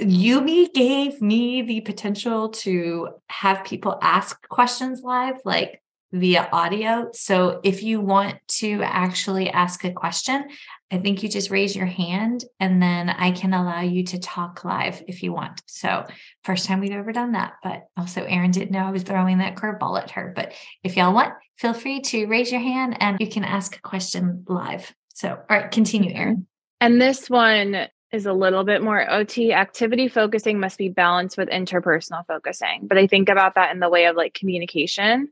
[0.00, 5.36] Yumi gave me the potential to have people ask questions live.
[5.44, 7.08] Like via audio.
[7.12, 10.48] So if you want to actually ask a question,
[10.90, 14.64] I think you just raise your hand and then I can allow you to talk
[14.64, 15.62] live if you want.
[15.66, 16.04] So,
[16.42, 19.54] first time we've ever done that, but also Erin didn't know I was throwing that
[19.54, 20.32] curveball at her.
[20.34, 23.80] But if y'all want, feel free to raise your hand and you can ask a
[23.80, 24.92] question live.
[25.14, 26.46] So, all right, continue, Erin.
[26.80, 31.48] And this one is a little bit more OT activity focusing must be balanced with
[31.50, 32.88] interpersonal focusing.
[32.88, 35.28] But I think about that in the way of like communication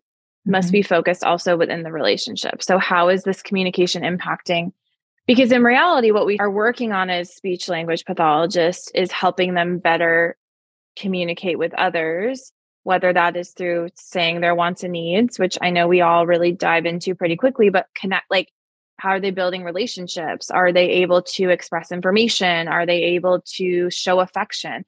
[0.48, 0.72] must mm-hmm.
[0.72, 2.62] be focused also within the relationship.
[2.62, 4.72] So, how is this communication impacting?
[5.26, 9.78] Because in reality, what we are working on as speech language pathologists is helping them
[9.78, 10.36] better
[10.98, 12.50] communicate with others,
[12.84, 16.52] whether that is through saying their wants and needs, which I know we all really
[16.52, 18.48] dive into pretty quickly, but connect like,
[18.96, 20.50] how are they building relationships?
[20.50, 22.66] Are they able to express information?
[22.66, 24.84] Are they able to show affection?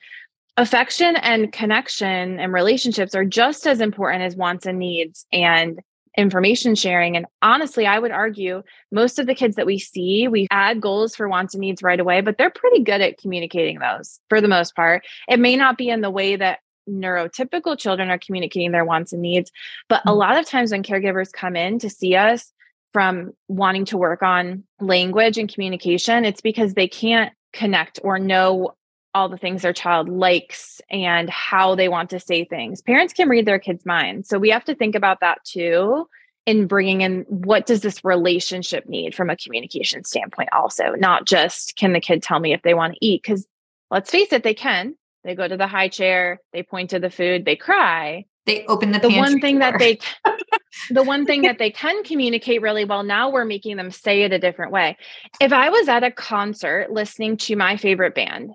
[0.57, 5.81] Affection and connection and relationships are just as important as wants and needs and
[6.17, 7.17] information sharing.
[7.17, 11.15] And honestly, I would argue most of the kids that we see, we add goals
[11.15, 14.49] for wants and needs right away, but they're pretty good at communicating those for the
[14.49, 15.05] most part.
[15.29, 19.23] It may not be in the way that neurotypical children are communicating their wants and
[19.23, 19.53] needs,
[19.89, 20.17] but a mm.
[20.17, 22.53] lot of times when caregivers come in to see us
[22.93, 28.75] from wanting to work on language and communication, it's because they can't connect or know
[29.15, 32.81] all the things their child likes and how they want to say things.
[32.83, 34.29] Parents can read their kids' minds.
[34.29, 36.07] So we have to think about that too
[36.47, 41.77] in bringing in what does this relationship need from a communication standpoint also, not just
[41.77, 43.47] can the kid tell me if they want to eat cuz
[43.91, 44.95] let's face it they can.
[45.23, 48.25] They go to the high chair, they point to the food, they cry.
[48.47, 49.73] They open the The one thing door.
[49.73, 49.99] that they
[50.91, 54.33] the one thing that they can communicate really well now we're making them say it
[54.33, 54.97] a different way.
[55.41, 58.53] If I was at a concert listening to my favorite band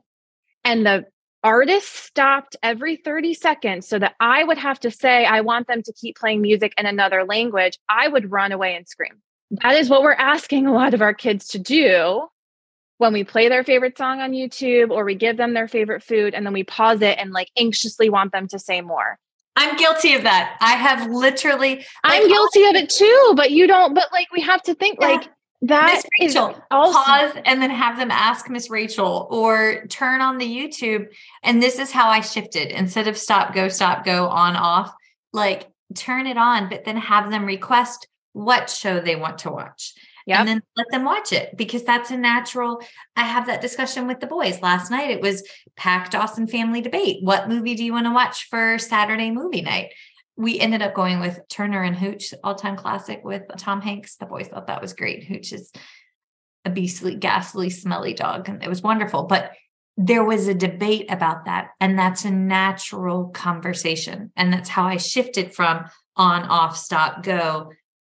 [0.65, 1.06] and the
[1.43, 5.84] artist stopped every 30 seconds so that I would have to say, I want them
[5.84, 9.21] to keep playing music in another language, I would run away and scream.
[9.62, 12.28] That is what we're asking a lot of our kids to do
[12.97, 16.34] when we play their favorite song on YouTube or we give them their favorite food
[16.34, 19.19] and then we pause it and like anxiously want them to say more.
[19.56, 20.58] I'm guilty of that.
[20.60, 24.41] I have literally like, I'm guilty of it too, but you don't but like we
[24.41, 25.08] have to think yeah.
[25.08, 25.30] like
[25.67, 30.38] that Miss Rachel, also- pause and then have them ask Miss Rachel or turn on
[30.38, 31.08] the YouTube.
[31.43, 34.93] And this is how I shifted instead of stop, go, stop, go, on, off,
[35.34, 39.93] like turn it on, but then have them request what show they want to watch.
[40.28, 40.39] Yep.
[40.39, 42.82] and then let them watch it because that's a natural.
[43.15, 45.12] I have that discussion with the boys last night.
[45.12, 47.17] It was Pack Dawson family debate.
[47.21, 49.91] What movie do you want to watch for Saturday movie night?
[50.38, 54.17] We ended up going with Turner and Hooch, all time classic with Tom Hanks.
[54.17, 55.24] The boys thought that was great.
[55.24, 55.71] Hooch is
[56.65, 59.24] a beastly, ghastly, smelly dog, and it was wonderful.
[59.24, 59.52] But
[59.98, 64.32] there was a debate about that, and that's a natural conversation.
[64.36, 65.86] And that's how I shifted from
[66.17, 67.71] on, off, stop, go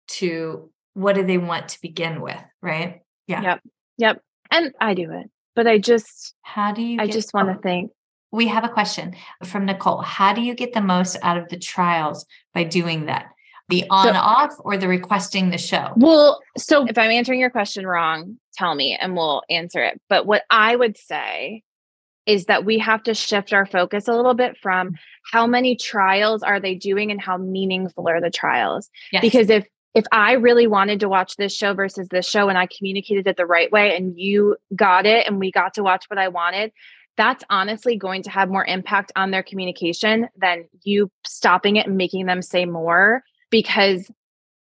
[0.08, 3.02] to what do they want to begin with, right?
[3.28, 3.42] Yeah.
[3.42, 3.62] Yep.
[3.98, 4.22] Yep.
[4.52, 5.30] And I do it.
[5.56, 7.92] But I just How do you I just want to think
[8.32, 10.02] we have a question from Nicole.
[10.02, 13.26] How do you get the most out of the trials by doing that?
[13.70, 15.94] The on off or the requesting the show?
[15.96, 20.02] Well, so if I'm answering your question wrong, tell me and we'll answer it.
[20.10, 21.64] But what I would say
[22.26, 24.96] is that we have to shift our focus a little bit from mm.
[25.32, 28.90] how many trials are they doing and how meaningful are the trials?
[29.12, 29.22] Yes.
[29.22, 32.68] Because if if I really wanted to watch this show versus this show and I
[32.78, 36.18] communicated it the right way and you got it and we got to watch what
[36.18, 36.72] I wanted,
[37.18, 41.98] that's honestly going to have more impact on their communication than you stopping it and
[41.98, 44.10] making them say more because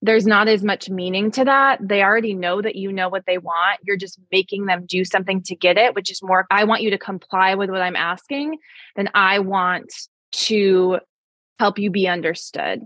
[0.02, 1.80] there's not as much meaning to that.
[1.82, 3.80] They already know that you know what they want.
[3.84, 6.90] You're just making them do something to get it, which is more, I want you
[6.92, 8.58] to comply with what I'm asking
[8.96, 9.92] than I want
[10.32, 11.00] to
[11.60, 12.82] help you be understood.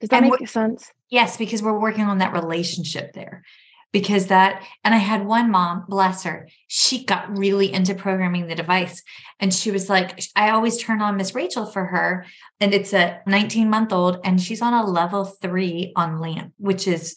[0.00, 0.92] Does that And make sense?
[1.10, 3.42] Yes, because we're working on that relationship there.
[3.90, 8.54] Because that, and I had one mom, bless her, she got really into programming the
[8.54, 9.02] device.
[9.40, 12.26] And she was like, I always turn on Miss Rachel for her.
[12.60, 16.86] And it's a 19 month old, and she's on a level three on LAMP, which
[16.86, 17.14] is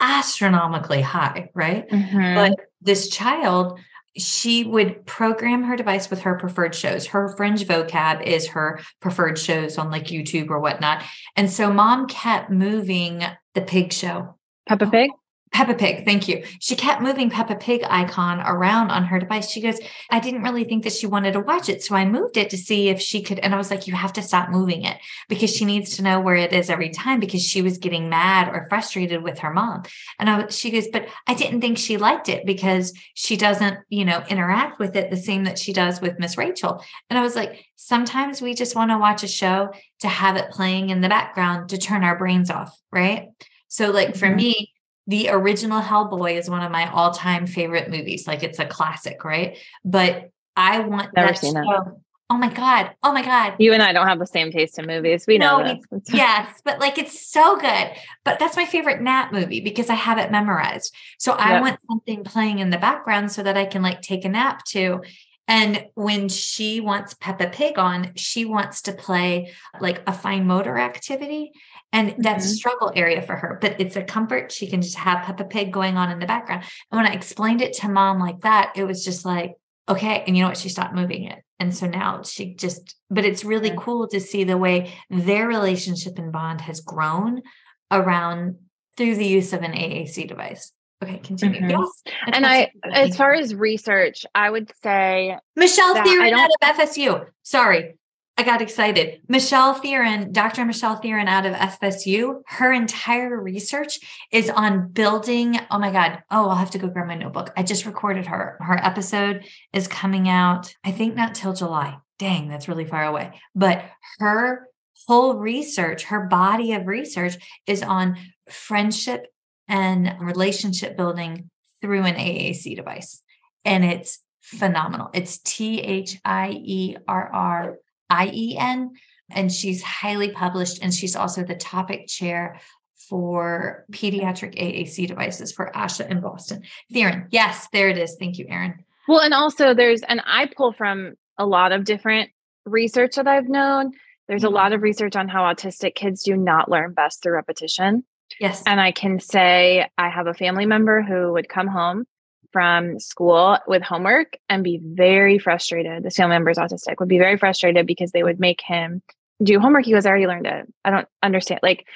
[0.00, 1.88] astronomically high, right?
[1.88, 2.34] Mhm.
[2.34, 3.78] But this child,
[4.16, 7.06] she would program her device with her preferred shows.
[7.06, 11.02] Her fringe vocab is her preferred shows on like YouTube or whatnot.
[11.36, 13.22] And so mom kept moving
[13.54, 14.36] the pig show.
[14.66, 15.10] Peppa Pig?
[15.52, 16.44] Peppa Pig, thank you.
[16.60, 19.48] She kept moving Peppa Pig icon around on her device.
[19.48, 19.78] She goes,
[20.10, 21.82] I didn't really think that she wanted to watch it.
[21.82, 23.38] So I moved it to see if she could.
[23.38, 26.20] And I was like, you have to stop moving it because she needs to know
[26.20, 29.84] where it is every time because she was getting mad or frustrated with her mom.
[30.18, 34.04] And I, she goes, but I didn't think she liked it because she doesn't, you
[34.04, 36.82] know, interact with it the same that she does with Miss Rachel.
[37.08, 40.50] And I was like, sometimes we just want to watch a show to have it
[40.50, 42.76] playing in the background to turn our brains off.
[42.92, 43.28] Right.
[43.68, 44.36] So, like for Mhm.
[44.36, 44.72] me,
[45.06, 48.26] the original Hellboy is one of my all-time favorite movies.
[48.26, 49.58] Like it's a classic, right?
[49.84, 51.96] But I want Never that seen that.
[52.28, 52.90] Oh my god!
[53.04, 53.54] Oh my god!
[53.60, 55.26] You and I don't have the same taste in movies.
[55.28, 56.02] We know No, this.
[56.12, 57.90] yes, but like it's so good.
[58.24, 60.92] But that's my favorite Nat movie because I have it memorized.
[61.20, 61.62] So I Yep.
[61.62, 65.02] want something playing in the background so that I can like take a nap too.
[65.48, 70.76] And when she wants Peppa Pig on, she wants to play like a fine motor
[70.76, 71.52] activity.
[71.92, 72.56] And that's a Mhm.
[72.56, 74.50] struggle area for her, but it's a comfort.
[74.50, 76.64] She can just have Peppa Pig going on in the background.
[76.90, 79.52] And when I explained it to mom like that, it was just like,
[79.88, 80.24] okay.
[80.26, 80.58] And you know what?
[80.58, 81.42] She stopped moving it.
[81.60, 86.18] And so now she just, but it's really cool to see the way their relationship
[86.18, 87.42] and bond has grown
[87.90, 88.56] around
[88.96, 90.72] through the use of an AAC device.
[91.02, 91.60] Okay, continue.
[91.60, 91.70] Mhm.
[91.70, 92.14] Yes.
[92.32, 97.26] And I, as far as research, I would say Michelle that Therrien out of FSU.
[97.42, 97.98] Sorry,
[98.38, 99.20] I got excited.
[99.28, 100.64] Michelle Therrien, Dr.
[100.64, 103.98] Michelle Therrien out of FSU, her entire research
[104.32, 105.58] is on building.
[105.70, 106.22] Oh my God.
[106.30, 107.52] Oh, I'll have to go grab my notebook.
[107.56, 108.56] I just recorded her.
[108.60, 111.98] Her episode is coming out, I think not till July.
[112.18, 113.38] Dang, that's really far away.
[113.54, 113.84] But
[114.18, 114.68] her
[115.06, 118.16] whole research, her body of research is on
[118.50, 119.26] friendship
[119.68, 121.50] and relationship building
[121.80, 123.22] through an AAC device.
[123.64, 125.10] And it's phenomenal.
[125.12, 127.76] It's T H I E R R
[128.08, 128.92] I E N.
[129.30, 130.82] And she's highly published.
[130.82, 132.60] And she's also the topic chair
[133.08, 136.62] for pediatric AAC devices for ASHA in Boston.
[136.92, 138.16] Therrien, yes, there it is.
[138.18, 138.84] Thank you, Erin.
[139.08, 142.30] Well, and also there's, and I pull from a lot of different
[142.64, 143.92] research that I've known.
[144.28, 144.52] There's a Mhm.
[144.54, 148.04] lot of research on how autistic kids do not learn best through repetition.
[148.40, 148.62] Yes.
[148.66, 152.04] And I can say I have a family member who would come home
[152.52, 156.02] from school with homework and be very frustrated.
[156.02, 159.02] This family member is autistic, would be very frustrated because they would make him
[159.42, 159.84] do homework.
[159.84, 160.66] He goes, I already learned it.
[160.84, 161.60] I don't understand.
[161.62, 161.86] Like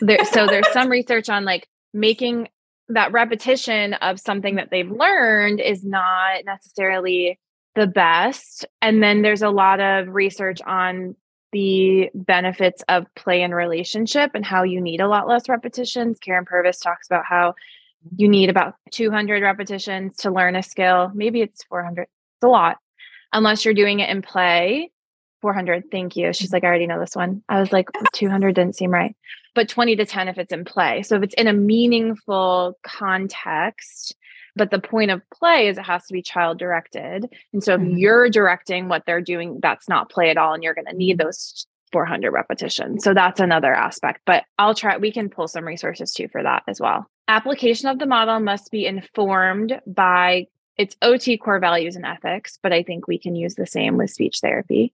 [0.00, 2.48] there, so there's some research on like making
[2.88, 7.38] that repetition of something that they've learned is not necessarily
[7.74, 8.66] the best.
[8.82, 11.14] And then there's a lot of research on
[11.52, 16.18] the benefits of play and relationship and how you need a lot less repetitions.
[16.18, 17.54] Karyn Purvis talks about how
[18.16, 21.10] you need about 200 repetitions to learn a skill.
[21.14, 22.02] Maybe it's 400.
[22.02, 22.10] It's
[22.42, 22.78] a lot.
[23.32, 24.90] Unless you're doing it in play.
[25.42, 25.90] 400.
[25.90, 26.32] Thank you.
[26.32, 27.42] She's like, I already know this one.
[27.48, 29.16] I was like, 200 didn't seem right.
[29.54, 31.02] but 20 to 10 if it's in play.
[31.02, 34.14] So if it's in a meaningful context,
[34.60, 37.32] but the point of play is it has to be child directed.
[37.54, 37.96] And so if mm-hmm.
[37.96, 40.52] you're directing what they're doing, that's not play at all.
[40.52, 43.02] And you're going to need those 400 repetitions.
[43.02, 44.20] So that's another aspect.
[44.26, 47.06] But I'll try, we can pull some resources too for that as well.
[47.26, 50.46] Application of the model must be informed by
[50.76, 54.10] its OT core values and ethics, but I think we can use the same with
[54.10, 54.92] speech therapy.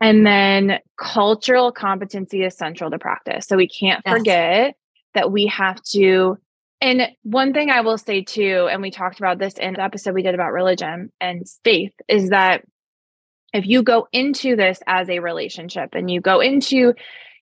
[0.00, 3.46] And then cultural competency is central to practice.
[3.46, 4.16] So we can't yes.
[4.16, 4.76] forget
[5.14, 6.38] that we have to.
[6.84, 10.14] And one thing I will say too, and we talked about this in the episode
[10.14, 12.62] we did about religion and faith, is that
[13.54, 16.92] if you go into this as a relationship and you go into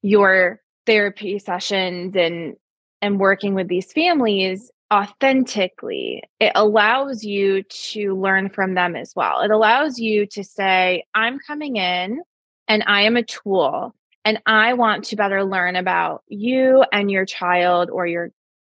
[0.01, 2.55] your therapy sessions and
[3.01, 9.41] and working with these families authentically it allows you to learn from them as well.
[9.41, 12.21] It allows you to say i'm coming in
[12.69, 17.25] and I am a tool and I want to better learn about you and your
[17.25, 18.31] child or your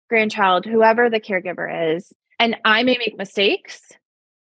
[0.08, 2.12] grandchild, whoever the caregiver is.
[2.38, 3.80] And I may make mistakes.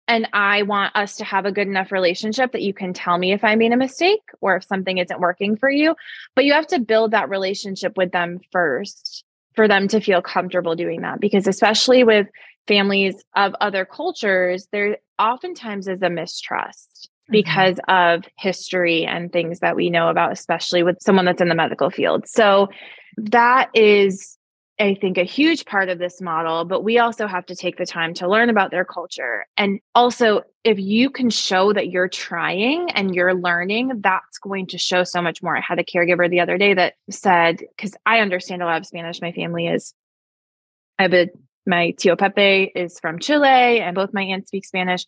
[0.06, 3.32] And I want us to have a good enough relationship that you can tell me
[3.32, 5.94] if I made a mistake or if something isn't working for you.
[6.34, 10.76] But you have to build that relationship with them first for them to feel comfortable
[10.76, 11.20] doing that.
[11.20, 12.26] Because, especially with
[12.66, 17.32] families of other cultures, there oftentimes is a mistrust Mm-hmm.
[17.32, 18.18] because mm-hmm.
[18.18, 21.90] of history and things that we know about, especially with someone that's in the medical
[21.90, 22.26] field.
[22.26, 22.68] So
[23.18, 24.37] that is,
[24.80, 26.64] I think, a huge part of this model.
[26.64, 29.46] But we also have to take the time to learn about their culture.
[29.56, 34.78] And also, if you can show that you're trying and you're learning, that's going to
[34.78, 35.56] show so much more.
[35.56, 38.86] I had a caregiver the other day that said, because I understand a lot of
[38.86, 39.94] Spanish, my family is,
[40.98, 41.28] I have a
[41.66, 45.04] my tio Pepe is from Chile, and both my aunts speak Spanish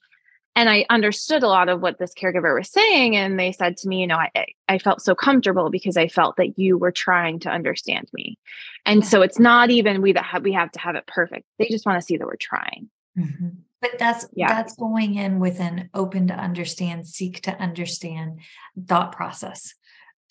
[0.56, 3.16] and I understood a lot of what this caregiver was saying.
[3.16, 6.36] And they said to me, you know, I, I felt so comfortable because I felt
[6.36, 8.38] that you were trying to understand me.
[8.84, 11.46] And so it's not even we that have, we have to have it perfect.
[11.58, 12.90] They just want to see that we're trying.
[13.16, 13.48] Mm-hmm.
[13.80, 14.48] But that's yeah.
[14.48, 18.40] that's going in with an open to understand, seek to understand
[18.86, 19.74] thought process.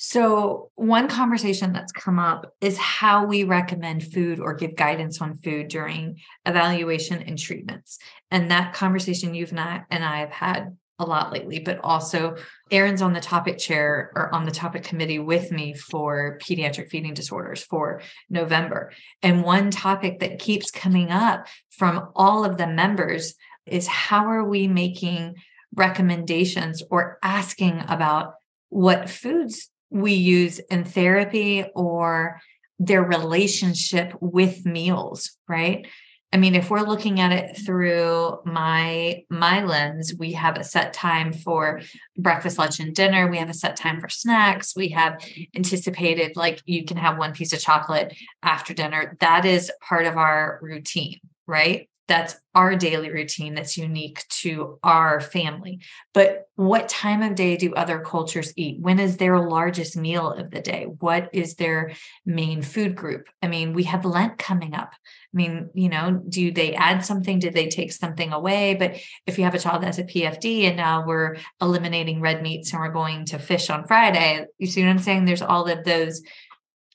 [0.02, 5.40] So, one conversation that's come up is how we recommend food or give guidance on
[5.40, 8.00] food during evaluation and treatments.
[8.32, 12.38] And that conversation you've not and I have had a lot lately, but also
[12.72, 17.14] Erin's on the topic chair or on the topic committee with me for pediatric feeding
[17.14, 18.94] disorders for November.
[19.22, 23.36] And one topic that keeps coming up from all of the members
[23.66, 25.36] is how are we making
[25.76, 28.36] recommendations or asking about
[28.70, 32.42] what foods we use in therapy or
[32.80, 35.88] their relationship with meals, right?
[36.32, 40.94] I mean, if we're looking at it through my my lens, we have a set
[40.94, 41.82] time for
[42.18, 43.28] breakfast, lunch, and dinner.
[43.28, 44.76] We have a set time for snacks.
[44.76, 45.24] We have
[45.56, 49.18] anticipated like you can have one piece of chocolate after dinner.
[49.22, 51.90] That is part of our routine, right?
[52.10, 55.80] That's our daily routine that's unique to our family.
[56.14, 58.82] But what time of day do other cultures eat?
[58.82, 60.88] When is their largest meal of the day?
[61.00, 61.94] What is their
[62.26, 63.28] main food group?
[63.42, 64.92] I mean, we have Lent coming up.
[64.92, 67.38] I mean, you know, do they add something?
[67.38, 68.74] Did they take something away?
[68.74, 68.96] But
[69.28, 72.82] if you have a child that's a PFD and now we're eliminating red meats and
[72.82, 75.26] we're going to fish on Friday, you see what I'm saying?
[75.26, 76.24] There's all of those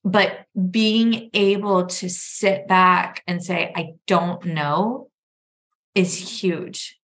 [0.05, 5.09] but being able to sit back and say, I don't know
[5.95, 6.99] is huge.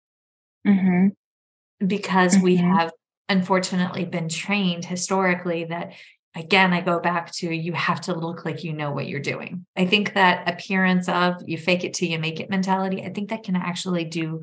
[0.67, 1.09] Mm-hmm.
[1.87, 2.45] Because mm-hmm.
[2.45, 2.93] we have
[3.31, 5.93] unfortunately been trained historically that
[6.35, 9.65] again i go back to you have to look like you know what you're doing
[9.77, 13.31] i think that appearance of you fake it till you make it mentality i think
[13.31, 14.43] that can actually do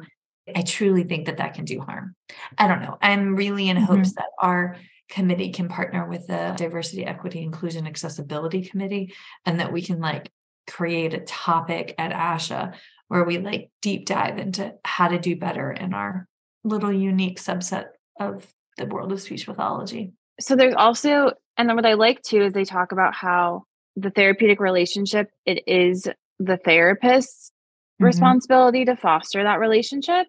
[0.55, 2.15] i truly think that that can do harm
[2.57, 3.85] i don't know i'm really in mm-hmm.
[3.85, 4.77] hopes that our
[5.09, 9.13] committee can partner with the diversity equity inclusion accessibility committee
[9.45, 10.31] and that we can like
[10.67, 12.73] create a topic at asha
[13.07, 16.27] where we like deep dive into how to do better in our
[16.63, 17.85] little unique subset
[18.19, 18.45] of
[18.77, 22.53] the world of speech pathology so there's also and then what i like too is
[22.53, 23.63] they talk about how
[23.95, 26.07] the therapeutic relationship it is
[26.39, 28.05] the therapist's mm-hmm.
[28.05, 30.27] responsibility to foster that relationship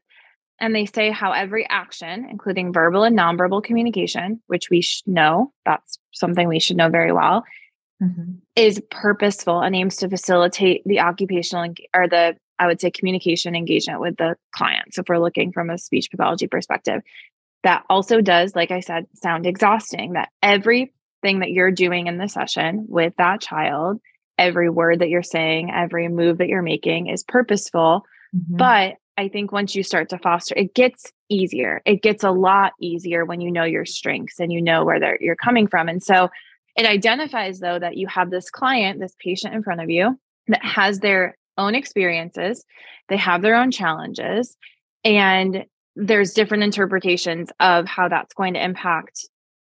[0.60, 5.52] and they say how every action, including verbal and nonverbal communication, which we should know,
[5.64, 7.44] that's something we should know very well,
[8.02, 8.32] mm-hmm.
[8.56, 14.00] is purposeful and aims to facilitate the occupational or the, I would say, communication engagement
[14.00, 14.94] with the client.
[14.94, 17.02] So if we're looking from a speech pathology perspective,
[17.62, 20.14] that also does, like I said, sound exhausting.
[20.14, 24.00] That everything that you're doing in the session with that child,
[24.38, 28.04] every word that you're saying, every move that you're making is purposeful.
[28.34, 28.56] Mm-hmm.
[28.56, 31.82] But I think once you start to foster, it gets easier.
[31.84, 35.36] It gets a lot easier when you know your strengths and you know where you're
[35.36, 35.88] coming from.
[35.88, 36.30] And so
[36.78, 40.16] It identifies, though, that you have this client, this patient in front of you
[40.46, 42.64] that has their own experiences,
[43.08, 44.56] they have their own challenges,
[45.04, 45.64] and
[45.96, 49.26] there's different interpretations of how that's going to impact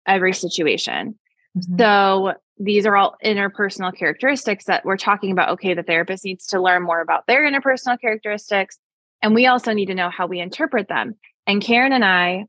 [0.04, 1.16] every situation.
[1.56, 1.78] Mm-hmm.
[1.78, 5.50] So these are all interpersonal characteristics that we're talking about.
[5.50, 8.78] Okay, the therapist needs to learn more about their interpersonal characteristics.
[9.22, 11.14] And we also need to know how we interpret them.
[11.46, 12.44] And Karen and I,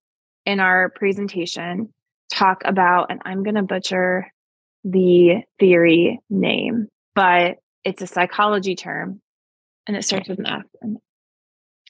[0.45, 1.93] in our presentation,
[2.32, 4.32] talk about, and I'm going to butcher
[4.84, 9.22] the theory name, but it's a psychology term
[9.88, 10.63] and it starts with an F.
[10.82, 10.97] And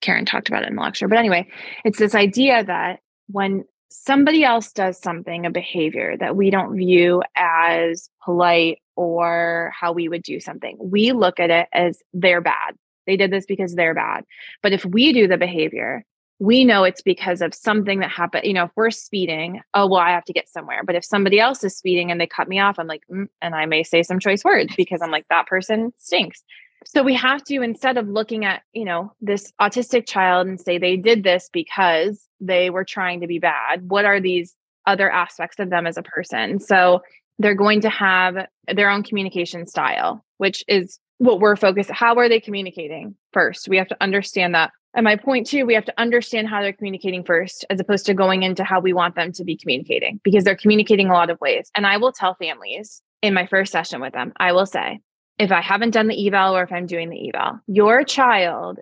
[0.02, 1.08] Karen talked about it in the lecture.
[1.08, 1.48] But anyway,
[1.84, 7.24] it's this idea that when somebody else does something, a behavior that we don't view
[7.36, 12.76] as polite or how we would do something, we look at it as they're bad.
[13.08, 14.26] They did this because they're bad.
[14.62, 16.06] But if we do the behavior,
[16.40, 18.46] we know it's because of something that happened.
[18.46, 20.84] You know, if we're speeding, oh, well, I have to get somewhere.
[20.84, 23.56] But if somebody else is speeding and they cut me off, I'm like, mm, and
[23.56, 26.44] I may say some choice words because I'm like, that person stinks.
[26.86, 30.78] So we have to, instead of looking at, you know, this autistic child and say
[30.78, 34.56] they did this because they were trying to be bad, what are these
[34.86, 36.60] other aspects of them as a person?
[36.60, 37.02] So
[37.40, 41.92] they're going to have their own communication style, which is what we're focused.
[41.92, 43.68] How are they communicating first?
[43.68, 44.72] We have to understand that.
[44.94, 48.14] And my point too, we have to understand how they're communicating first, as opposed to
[48.14, 51.40] going into how we want them to be communicating, because they're communicating a lot of
[51.40, 51.70] ways.
[51.76, 55.00] And I will tell families in my first session with them, I will say,
[55.38, 58.80] if I haven't done the eval or if I'm doing the eval, your child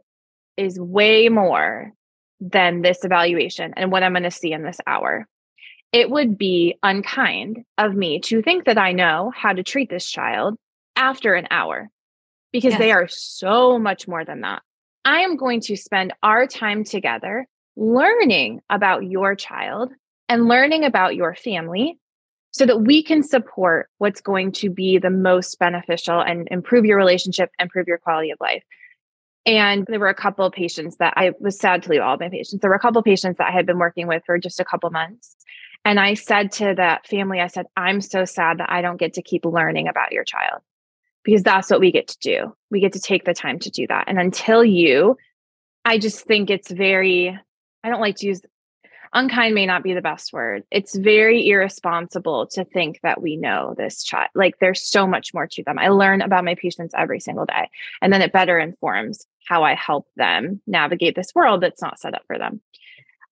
[0.56, 1.92] is way more
[2.40, 5.28] than this evaluation and what I'm going to see in this hour.
[5.92, 10.10] It would be unkind of me to think that I know how to treat this
[10.10, 10.58] child
[10.96, 11.90] after an hour
[12.56, 12.80] because yes.
[12.80, 14.62] they are so much more than that.
[15.04, 19.92] I am going to spend our time together learning about your child
[20.30, 22.00] and learning about your family
[22.52, 26.96] so that we can support what's going to be the most beneficial and improve your
[26.96, 28.64] relationship, improve your quality of life.
[29.46, 32.22] And there were a couple of patients that I was sad to leave all of
[32.22, 32.62] my patients.
[32.62, 34.66] There were a couple of patients that I had been working with for just a
[34.66, 35.36] couple months.
[35.84, 39.16] And I said to that family, I said, I'm so sad that I don't get
[39.16, 40.62] to keep learning about your child
[41.26, 42.56] because that's what we get to do.
[42.72, 44.06] We get to take the time to do that.
[44.08, 45.18] And until you,
[45.84, 47.38] I just think it's very,
[47.84, 48.42] I don't like to use
[49.14, 50.64] unkind may not be the best word.
[50.70, 54.30] It's very irresponsible to think that we know this child.
[54.36, 55.80] Like there's so much more to them.
[55.80, 57.70] I learn about my patients every single day,
[58.02, 62.14] and then it better informs how I help them navigate this world that's not set
[62.14, 62.62] up for them.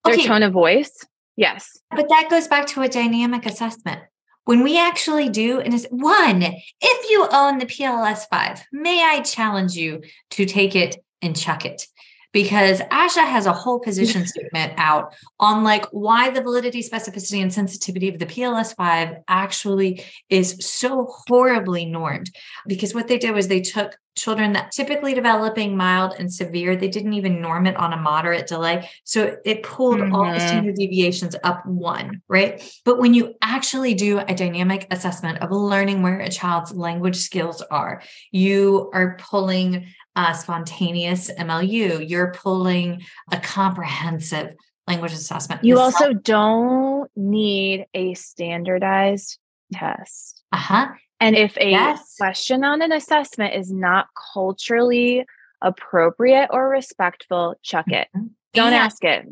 [0.06, 0.26] Their okay.
[0.26, 1.80] tone of voice, yes.
[1.92, 4.02] But that goes back to a dynamic assessment.
[4.46, 9.22] When we actually do, and is one, if you own the PLS 5, may I
[9.22, 11.88] challenge you to take it and chuck it?
[12.34, 17.54] Because ASHA has a whole position statement out on like why the validity, specificity, and
[17.54, 22.30] sensitivity of the PLS5 actually is so horribly normed.
[22.68, 26.88] Because what they did was they took children that typically developing mild and severe, they
[26.88, 28.88] didn't even norm it on a moderate delay.
[29.04, 30.14] So it pulled mm-hmm.
[30.14, 30.48] all the mm-hmm.
[30.48, 32.62] standard deviations up one, right?
[32.86, 37.62] But when you actually do a dynamic assessment of learning where a child's language skills
[37.72, 44.56] are, you are pulling a spontaneous MLU, you're pulling a comprehensive
[44.88, 45.64] language assessment.
[45.64, 49.40] You also don't need a standardized
[49.74, 50.44] test.
[50.52, 50.88] Uh huh.
[51.20, 52.16] And if a yes.
[52.18, 55.26] question on an assessment is not culturally
[55.62, 58.08] appropriate or respectful, chuck it.
[58.16, 58.28] Mm-hmm.
[58.54, 59.26] Don't and, ask it.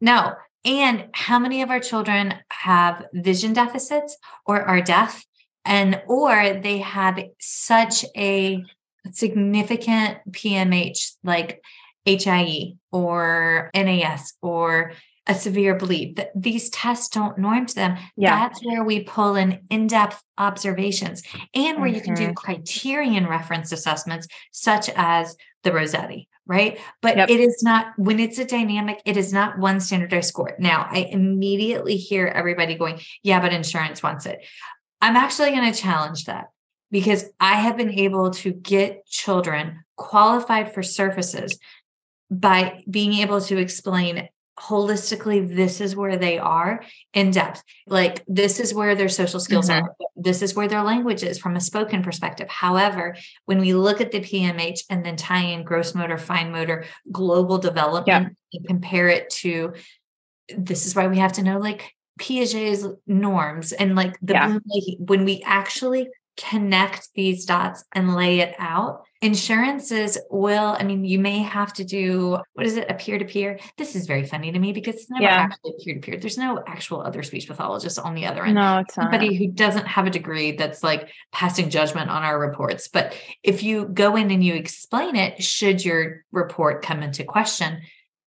[0.00, 0.32] No.
[0.64, 4.16] And how many of our children have vision deficits
[4.46, 5.24] or are deaf?
[5.66, 8.64] And or they have such a
[9.12, 11.62] significant PMH like
[12.06, 14.92] HIE or NAS or
[15.26, 16.26] a severe bleed.
[16.34, 17.96] These tests don't norm to them.
[18.16, 18.36] Yeah.
[18.40, 21.22] That's where we pull in in-depth observations
[21.54, 21.94] and where mm-hmm.
[21.94, 22.34] you can do mm-hmm.
[22.34, 26.78] criterion reference assessments such as the Rossetti, right?
[27.00, 27.30] But yep.
[27.30, 30.54] it is not when it's a dynamic, it is not one standardized score.
[30.58, 34.44] Now, I immediately hear everybody going, "Yeah, but insurance wants it."
[35.00, 36.48] I'm actually going to challenge that
[36.90, 41.58] because I have been able to get children qualified for services
[42.30, 44.28] by being able to explain
[44.58, 46.80] holistically this is where they are
[47.12, 49.84] in depth like this is where their social skills mm-hmm.
[49.84, 53.16] are this is where their language is from a spoken perspective however
[53.46, 57.58] when we look at the pmh and then tie in gross motor fine motor global
[57.58, 58.58] development yeah.
[58.58, 59.72] and compare it to
[60.56, 64.58] this is why we have to know like piaget's norms and like the yeah.
[64.98, 69.04] when we actually connect these dots and lay it out.
[69.22, 72.90] Insurances will i mean you may have to do what is it?
[72.90, 73.58] A peer-to-peer?
[73.78, 75.48] This is very funny to me because it's never yeah.
[75.50, 76.18] actually peer-to-peer.
[76.18, 78.56] There's no actual other speech pathologist on the other end.
[78.56, 79.04] No it's not.
[79.04, 82.88] somebody who doesn't have a degree that's like passing judgment on our reports.
[82.88, 87.80] But if you go in and you explain it should your report come into question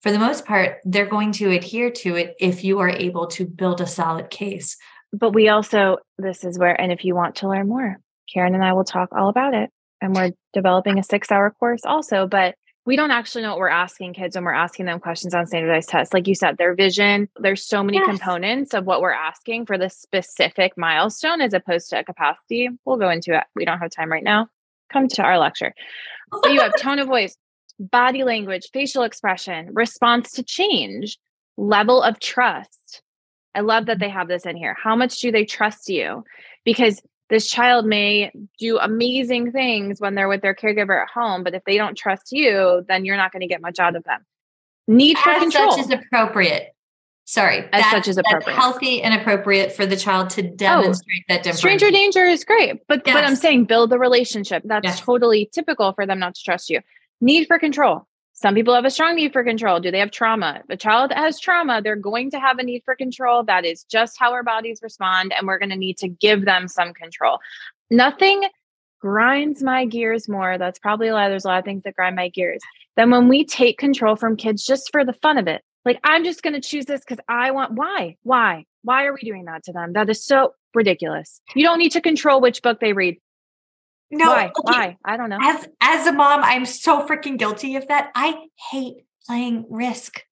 [0.05, 3.47] for the most part they're going to adhere to it if you are able to
[3.47, 4.77] build a solid case
[5.15, 7.99] but we also this is where and if you want to learn more
[8.33, 11.83] karen and i will talk all about it and we're developing a six hour course
[11.85, 12.55] also but
[12.87, 15.89] we don't actually know what we're asking kids when we're asking them questions on standardized
[15.89, 16.13] tests.
[16.13, 18.07] Like you said their vision there's so many yes.
[18.07, 22.69] components of what we're asking for the specific milestone as opposed to a capacity.
[22.85, 23.45] We'll go into it.
[23.55, 24.49] We don't have time right now.
[24.93, 25.75] Come to our lecture.
[26.31, 27.37] But you have tone of voice
[27.81, 31.19] body language facial expression response to change
[31.57, 32.79] level of trust
[33.55, 36.25] i love that they have this in here how much do they trust you
[36.65, 41.55] because this child may do amazing things when they're with their caregiver at home, but
[41.55, 44.25] if they don't trust you, then you're not going to get much out of them.
[44.87, 45.73] Need for as control.
[45.73, 46.75] such is appropriate.
[47.27, 48.55] Sorry, as such is appropriate.
[48.55, 51.59] healthy and appropriate for the child to oh, demonstrate oh, that difference.
[51.59, 53.17] Stranger danger is great, but yes.
[53.17, 54.63] but I'm saying build the relationship.
[54.67, 55.01] That's yes.
[55.01, 56.81] totally typical for them not to trust you.
[57.23, 58.07] Need for control.
[58.37, 59.79] Some people have a strong need for control.
[59.79, 60.63] Do they have trauma?
[60.69, 63.45] A child has trauma, they're going to have a need for control.
[63.45, 65.33] That is just how our bodies respond.
[65.33, 67.39] And we're going to need to give them some control.
[67.91, 68.49] Nothing
[69.01, 70.59] grinds my gears more.
[70.59, 71.29] That's probably a lot.
[71.29, 72.61] There's a lot of things that grind my gears.
[72.97, 76.25] Then when we take control from kids just for the fun of it, like I'm
[76.25, 78.17] just going to choose this because I want, why?
[78.23, 78.65] Why?
[78.83, 79.93] Why are we doing that to them?
[79.93, 81.41] That is so ridiculous.
[81.55, 83.17] You don't need to control which book they read.
[84.11, 84.45] No, why?
[84.45, 84.53] Okay.
[84.63, 84.97] Why?
[85.05, 85.39] I don't know.
[85.41, 88.11] As as a mom, I'm so freaking guilty of that.
[88.15, 90.23] I hate playing risk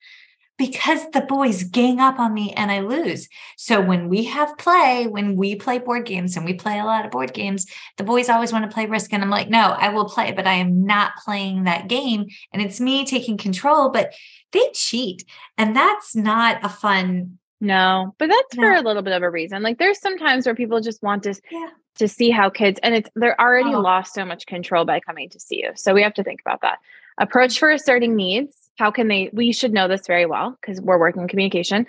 [0.58, 3.28] because the boys gang up on me and I lose.
[3.56, 7.04] So when we have play, when we play board games and we play a lot
[7.04, 7.66] of board games,
[7.96, 10.46] the boys always want to play risk and I'm like, "No, I will play, but
[10.46, 14.12] I am not playing that game and it's me taking control, but
[14.52, 15.24] they cheat."
[15.58, 18.62] And that's not a fun no, but that's no.
[18.62, 19.62] for a little bit of a reason.
[19.62, 22.94] Like there's some times where people just want to yeah to see how kids and
[22.94, 23.80] it's they're already oh.
[23.80, 25.70] lost so much control by coming to see you.
[25.74, 26.78] So we have to think about that.
[27.18, 28.56] Approach for asserting needs.
[28.78, 31.86] How can they we should know this very well because we're working communication.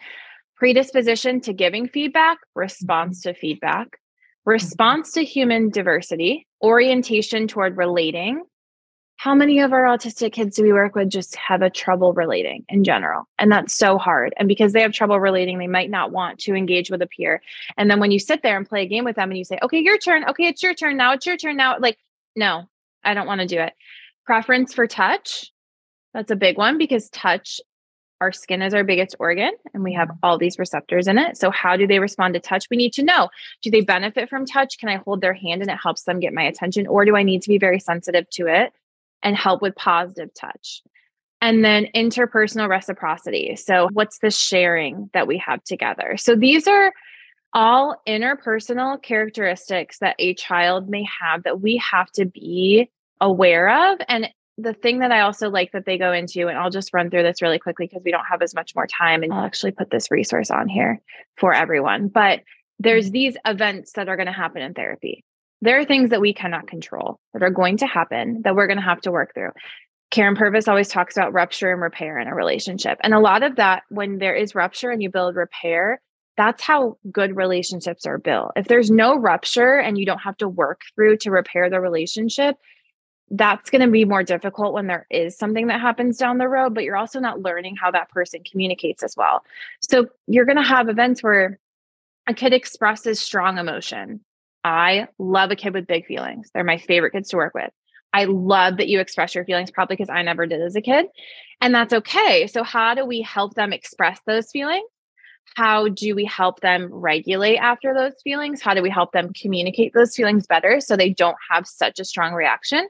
[0.57, 3.29] Predisposition to giving feedback, response mm-hmm.
[3.31, 4.51] to feedback, mm-hmm.
[4.51, 8.43] response to human diversity, orientation toward relating,
[9.23, 12.65] how many of our autistic kids do we work with just have a trouble relating
[12.67, 16.11] in general and that's so hard and because they have trouble relating they might not
[16.11, 17.41] want to engage with a peer
[17.77, 19.57] and then when you sit there and play a game with them and you say
[19.61, 21.97] okay your turn okay it's your turn now it's your turn now like
[22.35, 22.67] no
[23.05, 23.71] i don't want to do it
[24.25, 25.53] preference for touch
[26.13, 27.61] that's a big one because touch
[28.19, 31.35] our skin is our biggest organ and we have all these receptors in it.
[31.35, 32.69] So, how do they respond to touch?
[32.69, 33.27] We need to know
[33.61, 34.77] do they benefit from touch?
[34.77, 36.87] Can I hold their hand and it helps them get my attention?
[36.87, 38.71] Or do I need to be very sensitive to it?
[39.23, 40.81] And help with positive touch.
[41.41, 43.55] And then interpersonal reciprocity.
[43.57, 46.15] So, what's the sharing that we have together?
[46.17, 46.93] So, these are
[47.53, 53.99] all interpersonal characteristics that a child may have that we have to be aware of.
[54.07, 57.09] And the thing that I also like that they go into, and I'll just run
[57.09, 59.71] through this really quickly because we don't have as much more time, and I'll actually
[59.71, 61.01] put this resource on here
[61.37, 62.07] for everyone.
[62.07, 62.41] But
[62.79, 63.13] there's mm-hmm.
[63.13, 65.23] these events that are going to happen in therapy
[65.63, 68.77] there are things that we cannot control that are going to happen that we're going
[68.77, 69.51] to have to work through.
[70.13, 72.99] Karyn Purvis always talks about rupture and repair in a relationship.
[73.01, 76.01] And a lot of that, when there is rupture and you build repair,
[76.35, 78.51] that's how good relationships are built.
[78.57, 82.57] If there's no rupture and you don't have to work through to repair the relationship,
[83.31, 86.75] that's going to be more difficult when there is something that happens down the road,
[86.75, 89.43] but you're also not learning how that person communicates as well.
[89.81, 91.57] So you're going to have events where
[92.27, 94.19] a kid expresses strong emotion
[94.63, 96.49] I love a kid with big feelings.
[96.53, 97.71] They're my favorite kids to work with.
[98.13, 101.07] I love that you express your feelings, probably because I never did as a kid.
[101.61, 102.47] And that's okay.
[102.47, 104.85] So, how do we help them express those feelings?
[105.55, 108.61] How do we help them regulate after those feelings?
[108.61, 112.05] How do we help them communicate those feelings better so they don't have such a
[112.05, 112.87] strong reaction?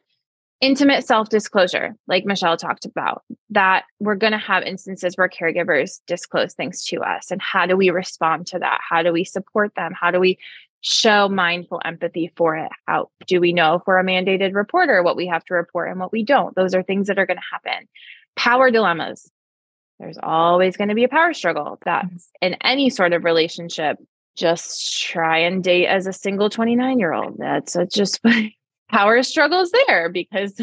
[0.62, 6.00] Intimate self disclosure, like Michelle talked about, that we're going to have instances where caregivers
[6.08, 7.32] disclose things to us.
[7.32, 8.80] And how do we respond to that?
[8.88, 9.92] How do we support them?
[10.00, 10.38] How do we
[10.84, 12.70] show mindful empathy for it.
[12.88, 16.00] How do we know if we're a mandated reporter what we have to report and
[16.00, 16.56] what we don't?
[16.56, 17.88] Those are things that are going to happen.
[18.36, 19.32] Power dilemmas.
[20.00, 21.80] There's always going to be a power struggle.
[21.86, 22.48] That's mm-hmm.
[22.48, 23.98] in any sort of relationship.
[24.36, 27.38] Just try and date as a single 29 year old.
[27.38, 28.20] That's just
[28.92, 30.60] power struggles there because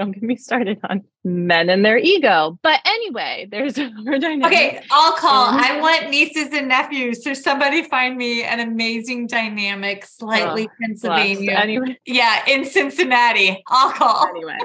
[0.00, 2.58] don't get me started on men and their ego.
[2.62, 4.46] But anyway, there's more dynamics.
[4.46, 5.48] Okay, I'll call.
[5.50, 7.22] Um, I want nieces and nephews.
[7.22, 11.52] So somebody find me an amazing dynamic, slightly Oh, Pennsylvania.
[11.52, 13.62] Anyway, Yeah, in Cincinnati.
[13.68, 14.26] I'll call.
[14.28, 14.56] anyway.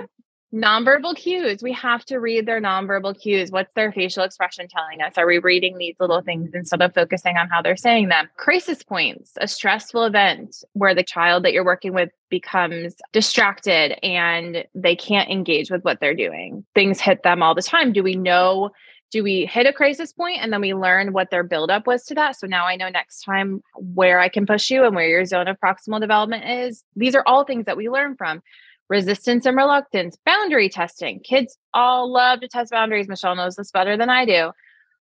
[0.56, 1.62] Nonverbal cues.
[1.62, 3.52] We have to read their nonverbal cues.
[3.52, 5.18] What's their facial expression telling us?
[5.18, 8.30] Are we reading these little things instead of focusing on how they're saying them?
[8.38, 14.64] Crisis points, a stressful event where the child that you're working with becomes distracted and
[14.74, 16.64] they can't engage with what they're doing.
[16.74, 17.92] Things hit them all the time.
[17.92, 18.70] Do we know?
[19.12, 22.16] Do we hit a crisis point and then we learn what their buildup was to
[22.16, 22.40] that?
[22.40, 25.50] So now I know next time where I can push you and where your zone
[25.50, 26.82] of proximal development is.
[26.96, 28.42] These are all things that we learn from
[28.90, 31.20] resistance and reluctance, boundary testing.
[31.20, 33.08] Kids all love to test boundaries.
[33.08, 34.52] Michelle knows this better than I do.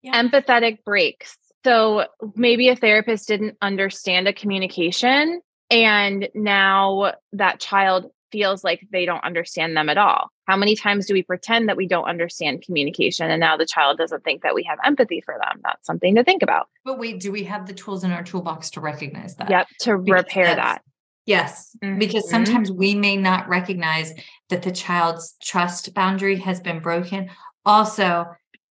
[0.03, 0.23] Yeah.
[0.23, 1.37] Empathetic breaks.
[1.65, 9.07] So maybe a therapist didn't understand a communication, and now that child feels like they
[9.07, 10.29] don't understand them at all.
[10.47, 13.97] How many times do we pretend that we don't understand communication and now the child
[13.97, 15.61] doesn't think that we have empathy for them?
[15.63, 16.69] That's something to think about.
[16.85, 19.49] But wait, do we have the tools in our toolbox to recognize that?
[19.49, 20.83] Yep, to Because repair that.
[21.27, 22.31] Yes, because Mhm.
[22.31, 24.13] sometimes we may not recognize
[24.51, 27.31] that the child's trust boundary has been broken.
[27.65, 28.27] Also,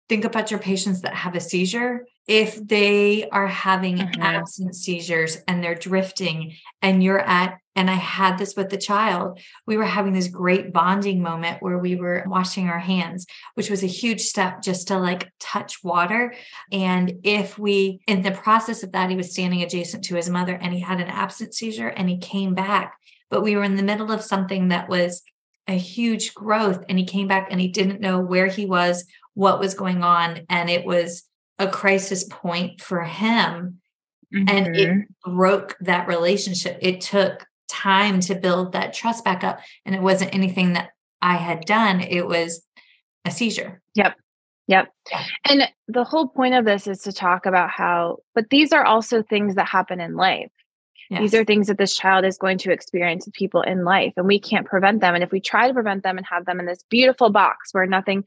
[0.09, 2.07] think about your patients that have a seizure.
[2.27, 4.18] If they are having Mhm.
[4.20, 9.39] absent seizures and they're drifting, and you're at, and I had this with the child,
[9.66, 13.85] we were having this great bonding moment where we were washing our hands, which was
[13.85, 16.35] a huge step just to like touch water.
[16.72, 20.55] And if we, in the process of that, he was standing adjacent to his mother
[20.55, 22.95] and he had an absent seizure and he came back.
[23.31, 25.22] But we were in the middle of something that was
[25.68, 29.05] a huge growth and he came back and he didn't know where he was,
[29.35, 30.41] what was going on.
[30.49, 31.24] And it was
[31.59, 33.81] a crisis point for him
[34.33, 34.77] and Mhm.
[35.03, 36.79] it broke that relationship.
[36.83, 39.61] It took time to build that trust back up.
[39.85, 40.91] And it wasn't anything that
[41.23, 42.65] I had done, it was
[43.25, 43.81] a seizure.
[43.95, 44.15] Yep.
[44.69, 44.93] Yep.
[45.49, 49.23] And the whole point of this is to talk about how, but these are also
[49.23, 50.51] things that happen in life.
[51.09, 54.27] These are things that this child is going to experience with people in life, and
[54.27, 55.15] we can't prevent them.
[55.15, 57.87] And if we try to prevent them and have them in this beautiful box where
[57.87, 58.25] nothing,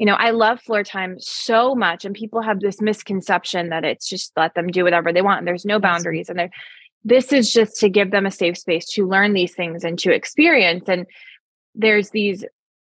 [0.00, 4.08] you know, I love floor time so much, and people have this misconception that it's
[4.08, 5.40] just let them do whatever they want.
[5.40, 6.50] And there's no boundaries, and there.
[7.04, 10.10] This is just to give them a safe space to learn these things and to
[10.10, 10.88] experience.
[10.88, 11.04] And
[11.74, 12.46] there's these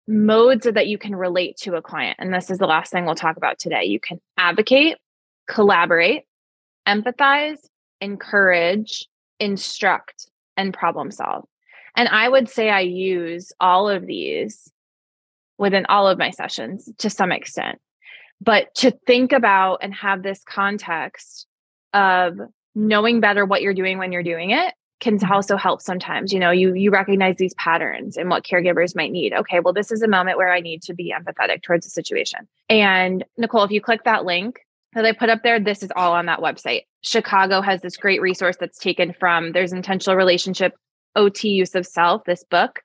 [0.07, 2.17] modes that you can relate to a client.
[2.19, 3.83] And this is the last thing we'll talk about today.
[3.83, 4.95] You can advocate,
[5.49, 6.23] collaborate,
[6.87, 7.59] empathize,
[7.99, 9.07] encourage,
[9.41, 11.43] instruct, and problem solve.
[11.97, 14.71] And I would say I use all of these
[15.63, 17.79] within all of my sessions to some extent.
[18.41, 21.47] But to think about and have this context
[21.93, 22.37] of
[22.75, 25.31] knowing better what you're doing when you're doing it can mm-hmm.
[25.31, 26.33] also help sometimes.
[26.33, 29.31] You know you you recognize these patterns and what caregivers might need.
[29.33, 32.39] Okay well this is a moment where i need to be empathetic towards the situation.
[32.67, 34.59] And nicole if you click that link
[34.93, 36.81] that i put up there this is all on that website.
[37.03, 40.73] Chicago has this great resource that's taken from there's intentional relationship
[41.15, 42.81] ot use of self this book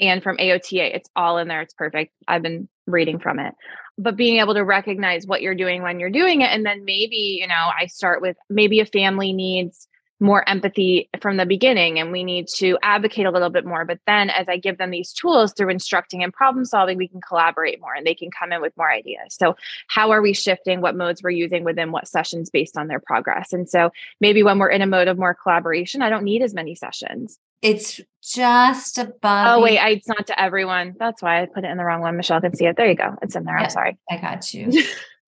[0.00, 3.54] and from aota it's all in there it's perfect i've been reading from it.
[4.00, 7.38] But being able to recognize what you're doing when you're doing it and then maybe
[7.40, 9.86] you know i start with maybe a family needs
[10.20, 14.00] more empathy from the beginning and we need to advocate a little bit more but
[14.06, 17.80] then as i give them these tools through instructing and problem solving we can collaborate
[17.80, 19.34] more and they can come in with more ideas.
[19.34, 23.00] So how are we shifting what modes we're using within what sessions based on their
[23.00, 23.52] progress?
[23.52, 23.90] And so
[24.20, 27.38] maybe when we're in a mode of more collaboration i don't need as many sessions
[27.62, 29.58] It's just above.
[29.58, 32.02] oh wait I, it's not to everyone that's why i put it in the wrong
[32.02, 34.52] one michelle can see it there you go it's in there i'm sorry I got
[34.52, 34.70] you.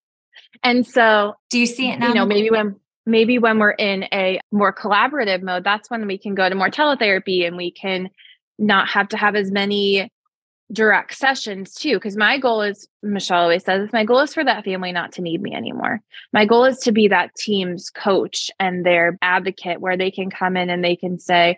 [0.62, 2.09] and so Do you see it now?
[2.09, 2.76] you know maybe when
[3.07, 6.68] maybe when we're in a more collaborative mode that's when we can go to more
[6.68, 8.11] teletherapy and we can
[8.59, 10.12] not have to have as many
[10.70, 14.64] direct sessions too because my goal is michelle always says my goal is for that
[14.64, 16.01] family not to need me anymore
[16.33, 20.57] my goal is to be that team's coach and their advocate where they can come
[20.57, 21.57] in and they can say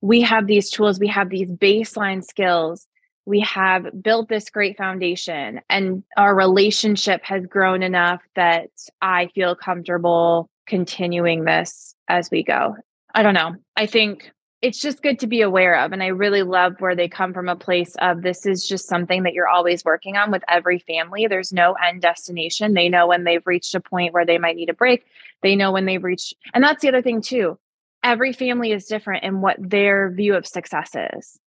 [0.00, 2.86] we have these tools we have these baseline skills
[3.26, 8.70] we have built this great foundation and our relationship has grown enough that
[9.02, 12.76] I feel comfortable continuing this as we go.
[13.14, 13.56] I don't know.
[13.76, 14.30] I think
[14.62, 15.92] it's just good to be aware of.
[15.92, 19.22] And I really love where they come from a place of this is just something
[19.24, 21.26] that you're always working on with every family.
[21.26, 22.74] There's no end destination.
[22.74, 25.06] They know when they've reached a point where they might need a break.
[25.42, 27.58] They know when they've reached, and that's the other thing too.
[28.02, 31.38] Every family is different in what their view of success is.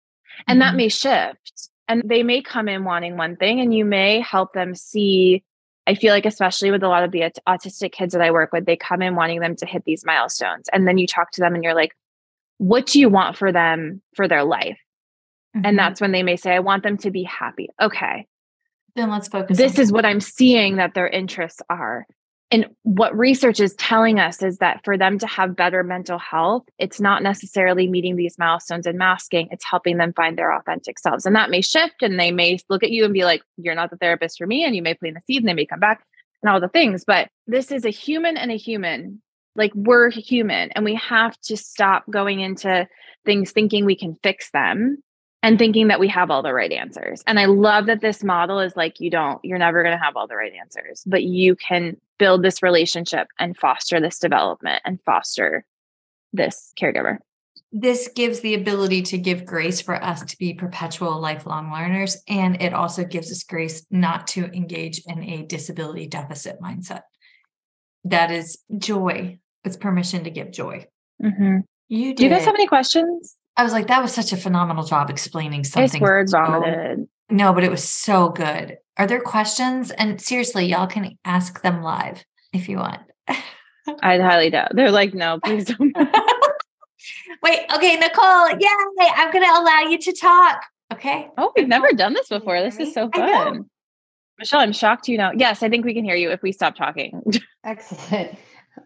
[0.46, 0.76] And that Mhm.
[0.76, 1.68] may shift.
[1.88, 5.42] And they may come in wanting one thing, and you may help them see.
[5.86, 8.66] I feel like, especially with a lot of the autistic kids that I work with,
[8.66, 10.68] they come in wanting them to hit these milestones.
[10.72, 11.96] And then you talk to them and you're like,
[12.58, 14.78] what do you want for them for their life?
[15.56, 15.66] Mm-hmm.
[15.66, 17.68] And that's when they may say, I want them to be happy.
[17.80, 18.28] Okay.
[18.94, 19.58] Then let's focus.
[19.58, 22.06] This is what I'm seeing that their interests are.
[22.52, 26.64] And what research is telling us is that for them to have better mental health,
[26.78, 31.24] it's not necessarily meeting these milestones and masking, it's helping them find their authentic selves.
[31.24, 33.90] And that may shift and they may look at you and be like, You're not
[33.90, 34.64] the therapist for me.
[34.66, 36.04] And you may plant the seed and they may come back
[36.42, 37.04] and all the things.
[37.06, 39.22] But this is a human and a human.
[39.56, 42.86] Like we're human and we have to stop going into
[43.24, 45.02] things thinking we can fix them
[45.42, 47.22] and thinking that we have all the right answers.
[47.26, 50.16] And I love that this model is like, you don't, you're never going to have
[50.16, 55.00] all the right answers, but you can build this relationship and foster this development and
[55.04, 55.66] foster
[56.32, 57.16] this caregiver.
[57.72, 62.16] This gives the ability to give grace for us to be perpetual lifelong learners.
[62.28, 67.00] And it also gives us grace not to engage in a disability deficit mindset.
[68.04, 69.40] That is joy.
[69.64, 70.86] It's permission to give joy.
[71.20, 71.56] Mm-hmm.
[71.88, 72.16] You did.
[72.18, 73.36] Do you guys have any questions?
[73.56, 76.00] I was like, that was such a phenomenal job explaining something.
[76.00, 77.08] Nice word vomited.
[77.30, 78.76] No, but it was so good.
[78.98, 79.90] Are there questions?
[79.90, 83.00] And seriously, y'all can ask them live if you want.
[84.02, 84.72] I'd highly doubt.
[84.74, 85.96] They're like, no, please don't.
[87.42, 90.64] Wait, okay, Nicole, yay, I'm going to allow you to talk.
[90.92, 91.28] Okay.
[91.38, 92.60] Oh, we've never done this before.
[92.60, 93.64] This is so fun.
[94.38, 95.32] Michelle, I'm shocked you now.
[95.32, 97.22] Yes, I think we can hear you if we stop talking.
[97.64, 98.36] Excellent.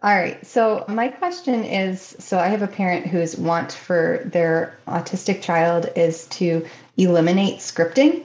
[0.02, 0.44] All right.
[0.46, 5.88] So my question is so I have a parent whose want for their autistic child
[5.96, 8.24] is to eliminate scripting.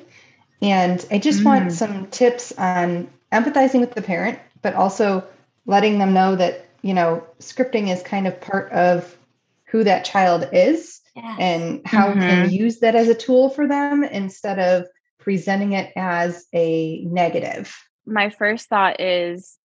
[0.61, 1.45] And I just mm.
[1.45, 5.23] want some tips on empathizing with the parent, but also
[5.65, 9.17] letting them know that, you know, scripting is kind of part of
[9.65, 11.37] who that child is yes.
[11.39, 12.19] and how mm-hmm.
[12.19, 14.87] can use that as a tool for them instead of
[15.17, 17.75] presenting it as a negative.
[18.05, 19.57] My first thought is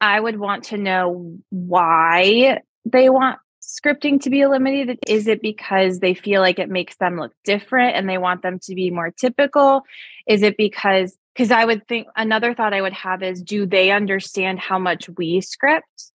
[0.00, 3.38] I would want to know why they want
[3.68, 4.98] scripting to be eliminated.
[5.06, 8.58] Is it because they feel like it makes them look different and they want them
[8.60, 9.82] to be more typical?
[10.26, 13.90] Is it because, because I would think another thought I would have is do they
[13.90, 16.12] understand how much we script?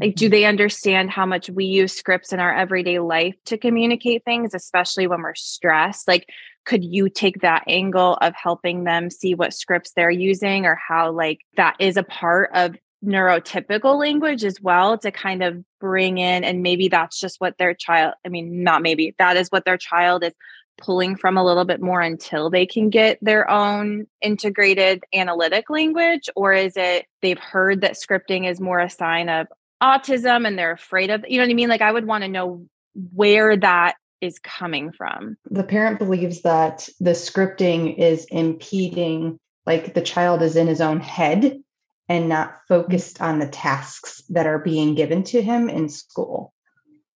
[0.00, 0.32] Like, do mm-hmm.
[0.32, 5.06] they understand how much we use scripts in our everyday life to communicate things, especially
[5.06, 6.08] when we're stressed?
[6.08, 6.28] Like,
[6.64, 11.12] could you take that angle of helping them see what scripts they're using or how,
[11.12, 12.74] like, that is a part of
[13.04, 17.74] neurotypical language as well to kind of bring in and maybe that's just what their
[17.74, 20.32] child i mean not maybe that is what their child is
[20.76, 26.28] pulling from a little bit more until they can get their own integrated analytic language
[26.34, 29.46] or is it they've heard that scripting is more a sign of
[29.82, 31.68] autism and they're afraid of you know what i mean?
[31.68, 32.66] Like i would want to know
[33.12, 35.36] where that is coming from.
[35.50, 41.00] The parent believes that the scripting is impeding like the child is in his own
[41.00, 41.60] head
[42.08, 46.52] and not focused on the tasks that are being given to him in school.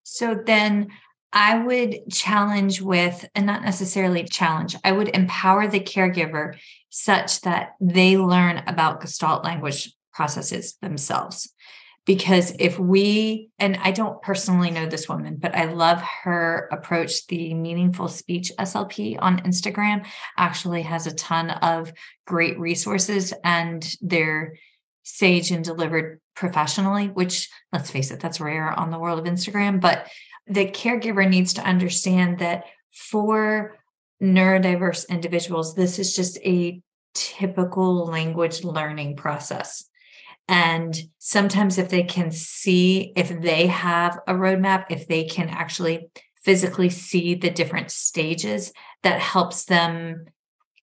[0.03, 0.89] So then
[1.33, 6.57] I would challenge with, and not necessarily challenge, I would empower the caregiver
[6.89, 11.53] such that they learn about Gestalt language processes themselves.
[12.07, 17.27] Because if we, and I don't personally know this woman, but I love her approach.
[17.27, 20.07] The Meaningful Speech SLP on Instagram
[20.39, 21.93] actually has a ton of
[22.27, 24.55] great resources, and they're
[25.09, 29.81] sage and delivered professionally, which let's face it, that's rare on the world of Instagram.
[29.81, 30.07] But
[30.47, 33.79] the caregiver needs to understand that for
[34.23, 36.81] neurodiverse individuals, this is just a
[37.15, 39.85] typical language learning process.
[40.47, 46.09] And sometimes, if they can see, if they have a roadmap, if they can actually
[46.43, 50.27] physically see the different stages, that helps them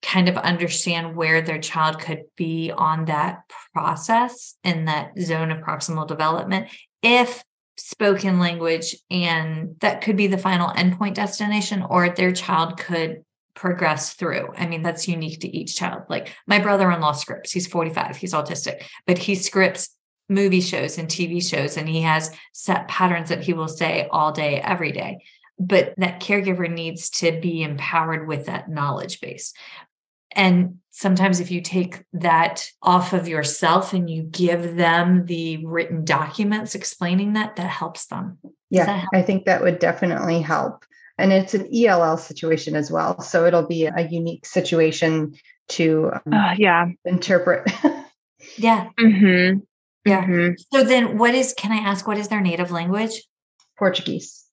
[0.02, 3.44] kind of understand where their child could be on that
[3.74, 6.68] process in that zone of proximal development
[7.02, 7.44] if
[7.78, 13.24] spoken language and that could be the final endpoint destination or their child could
[13.54, 14.54] progress through.
[14.58, 16.04] I mean, that's unique to each child.
[16.10, 19.96] Like my brother in law scripts, he's 45, he's autistic, but he scripts
[20.30, 24.32] movie shows and TV shows, and he has set patterns that he will say all
[24.32, 25.24] day, every day.
[25.58, 29.54] But that caregiver needs to be empowered with that knowledge base.
[30.36, 36.04] And sometimes if you take that off of yourself and you give them the written
[36.04, 38.38] documents explaining that, that helps them.
[38.44, 39.10] Does yeah, help?
[39.14, 40.84] I think that would definitely help.
[41.18, 43.22] And it's an ELL situation as well.
[43.22, 45.36] So it'll be a unique situation
[45.70, 47.72] to um, uh, yeah interpret.
[48.58, 48.90] yeah.
[49.00, 49.60] Mm-hmm.
[50.06, 50.26] Yeah.
[50.26, 50.54] Mm-hmm.
[50.74, 53.24] So then what is, can I ask, what is their native language?
[53.78, 54.45] Portuguese.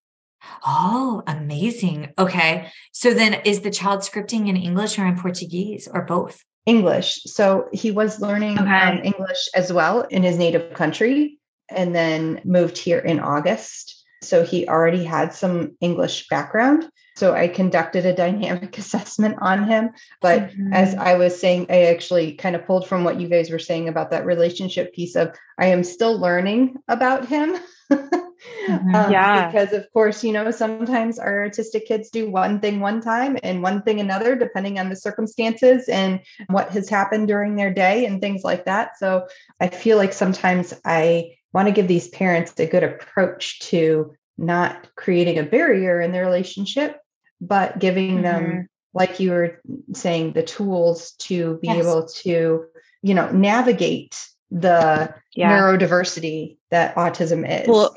[0.67, 2.13] Oh, amazing.
[2.19, 2.71] Okay.
[2.93, 6.43] So then is the child scripting in English or in Portuguese or both?
[6.67, 7.23] English.
[7.25, 8.71] So he was learning okay.
[8.71, 11.39] um, English as well in his native country
[11.69, 14.05] and then moved here in August.
[14.23, 16.89] So he already had some English background.
[17.17, 19.91] So I conducted a dynamic assessment on him.
[20.21, 20.73] But mm-hmm.
[20.73, 23.89] as I was saying, I actually kind of pulled from what you guys were saying
[23.89, 27.57] about that relationship piece of I am still learning about him.
[28.69, 28.95] mm-hmm.
[28.95, 29.47] um, yeah.
[29.47, 33.63] Because, of course, you know, sometimes our autistic kids do one thing one time and
[33.63, 38.21] one thing another, depending on the circumstances and what has happened during their day and
[38.21, 38.99] things like that.
[38.99, 39.27] So
[39.61, 44.89] I feel like sometimes I want to give these parents a good approach to not
[44.97, 46.99] creating a barrier in their relationship,
[47.41, 48.23] but giving mm-hmm.
[48.23, 49.61] them, like you were
[49.95, 51.79] saying, the tools to be yes.
[51.79, 52.65] able to,
[53.03, 54.17] you know, navigate
[54.51, 55.51] the yeah.
[55.51, 57.69] neurodiversity that autism is.
[57.69, 57.95] Well,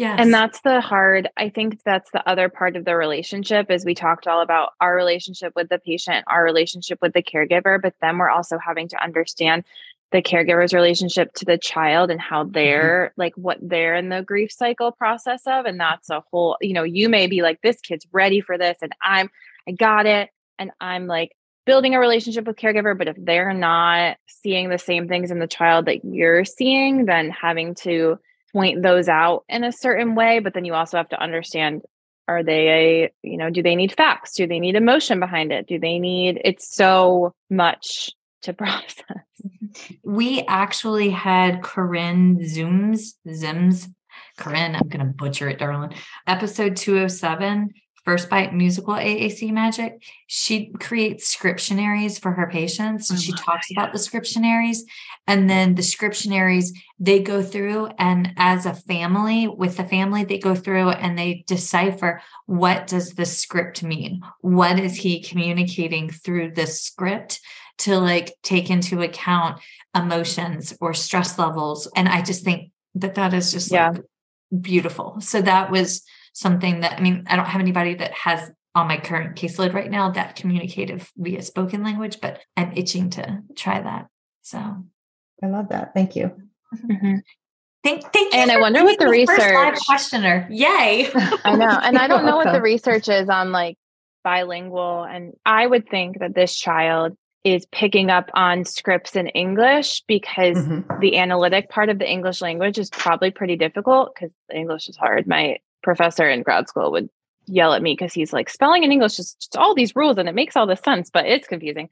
[0.00, 0.16] Yes.
[0.18, 3.94] And that's the hard, I think that's the other part of the relationship is we
[3.94, 8.16] talked all about our relationship with the patient, our relationship with the caregiver, but then
[8.16, 9.62] we're also having to understand
[10.10, 12.52] the caregiver's relationship to the child and how mm-hmm.
[12.52, 13.20] they're mm-hmm.
[13.20, 15.66] like what they're in the grief cycle process of.
[15.66, 18.78] And that's a whole, you know, you may be like, this kid's ready for this
[18.80, 19.28] and I'm,
[19.68, 20.30] I got it.
[20.58, 21.32] And I'm like,
[21.66, 25.46] building a relationship with caregiver but if they're not seeing the same things in the
[25.46, 28.18] child that you're seeing then having to
[28.52, 31.82] point those out in a certain way but then you also have to understand
[32.30, 34.34] are they a you know do they need facts?
[34.34, 35.66] Do they need emotion behind it?
[35.66, 38.10] Do they need it's so much
[38.42, 39.04] to process.
[39.44, 40.14] Mm-hmm.
[40.14, 43.92] We actually had corinne zooms zims
[44.36, 45.92] corinne i'm gonna butcher it darling
[46.26, 47.70] episode 207
[48.04, 53.74] First Bite musical AAC Magic, she creates scriptionaries for her patients and she talks that,
[53.74, 53.80] yeah.
[53.82, 54.78] about the scriptionaries.
[55.26, 60.38] And then the scriptionaries, they go through and as a family, with the family, they
[60.38, 64.22] go through and they decipher what does the script mean?
[64.40, 67.40] What is he communicating through this script
[67.78, 69.60] to like take into account
[69.94, 71.86] emotions or stress levels?
[71.94, 73.90] And I just think that that is just yeah.
[73.90, 74.02] like
[74.58, 75.20] beautiful.
[75.20, 76.02] So that was
[76.32, 79.90] something that I mean, I don't have anybody that has on my current caseload right
[79.90, 84.06] now that communicative via spoken language, but I'm itching to try that.
[84.42, 84.58] So
[85.42, 85.92] I love that.
[85.94, 86.32] Thank you.
[86.74, 87.16] Mm-hmm.
[87.82, 88.40] Thank, thank you.
[88.40, 90.46] And I wonder what the, the research questioner.
[90.50, 91.10] Yay.
[91.44, 91.80] I know.
[91.82, 93.76] And I don't know what the research is on like
[94.22, 95.04] bilingual.
[95.04, 100.58] And I would think that this child is picking up on scripts in English because
[100.58, 101.00] mm-hmm.
[101.00, 105.26] the analytic part of the English language is probably pretty difficult because English is hard.
[105.26, 107.08] My professor in grad school would
[107.46, 110.28] yell at me because he's like spelling in English is just all these rules and
[110.28, 111.88] it makes all this sense, but it's confusing.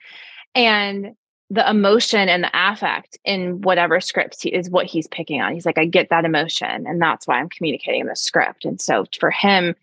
[0.55, 1.15] And
[1.51, 5.55] the emotion and the affect in whatever script he, is what he's picking on.
[5.55, 8.65] He's like, I get that emotion, and that's why I'm communicating the script.
[8.65, 9.75] And so for him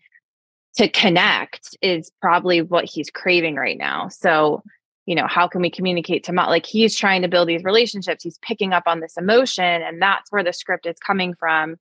[0.76, 4.08] to connect is probably what he's craving right now.
[4.08, 4.62] So,
[5.06, 6.50] you know, how can we communicate to mom?
[6.50, 8.22] Like he's trying to build these relationships.
[8.22, 11.76] He's picking up on this emotion, and that's where the script is coming from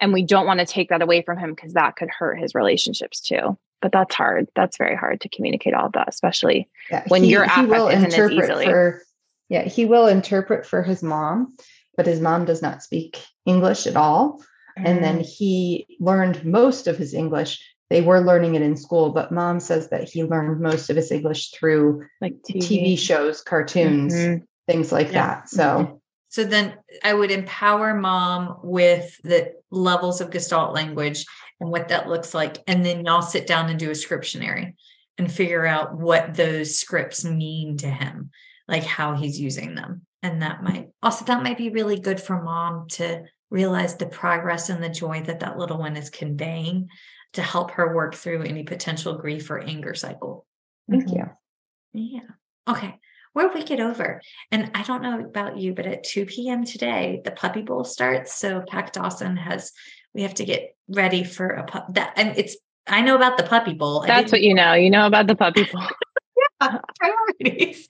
[0.00, 2.54] and we don't want to take that away from him because that could hurt his
[2.54, 7.04] relationships too but that's hard that's very hard to communicate all of that especially yeah,
[7.08, 9.02] when he, your affect isn't as for,
[9.48, 11.54] yeah he will interpret for his mom
[11.96, 14.40] but his mom does not speak english at all
[14.78, 14.82] mm.
[14.84, 15.26] and then mm.
[15.26, 19.88] he learned most of his english they were learning it in school but mom says
[19.90, 24.44] that he learned most of his english through like tv, TV shows cartoons mm-hmm.
[24.66, 25.12] things like yeah.
[25.12, 25.94] that so mm-hmm.
[26.30, 31.26] So then I would empower mom with the levels of Gestalt language
[31.60, 32.58] and what that looks like.
[32.68, 34.74] And then y'all sit down and do a scriptionary
[35.18, 38.30] and figure out what those scripts mean to him,
[38.68, 40.02] like how he's using them.
[40.22, 44.68] And that might also, that might be really good for mom to realize the progress
[44.70, 46.88] and the joy that that little one is conveying
[47.32, 50.46] to help her work through any potential grief or anger cycle.
[50.88, 51.16] Thank mm-hmm.
[51.16, 52.20] you.
[52.20, 52.28] Yeah.
[52.68, 53.00] Okay
[53.34, 54.20] we're wicked over.
[54.50, 56.64] And I don't know about you, but at 2 p.m.
[56.64, 58.34] today, the puppy bowl starts.
[58.34, 59.72] So Pack Dawson has,
[60.14, 62.56] we have to get ready for a pup that, and it's,
[62.86, 64.04] I know about the puppy bowl.
[64.06, 64.74] That's what you know.
[64.74, 65.86] You know about the puppy bowl.
[66.60, 67.86] yeah, priorities.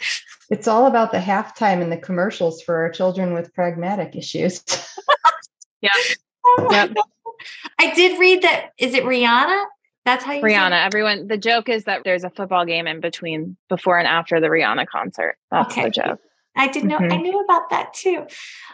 [0.50, 4.62] It's all about the halftime and the commercials for our children with pragmatic issues.
[5.80, 5.90] yeah.
[6.70, 6.96] Yep.
[7.78, 8.70] I did read that.
[8.76, 9.64] Is it Rihanna?
[10.04, 10.84] That's how you Rihanna.
[10.84, 11.26] Everyone.
[11.26, 14.86] The joke is that there's a football game in between, before and after the Rihanna
[14.86, 15.36] concert.
[15.50, 15.84] That's okay.
[15.84, 16.20] the joke.
[16.56, 16.98] I didn't know.
[16.98, 17.12] Mm-hmm.
[17.12, 18.26] I knew about that too.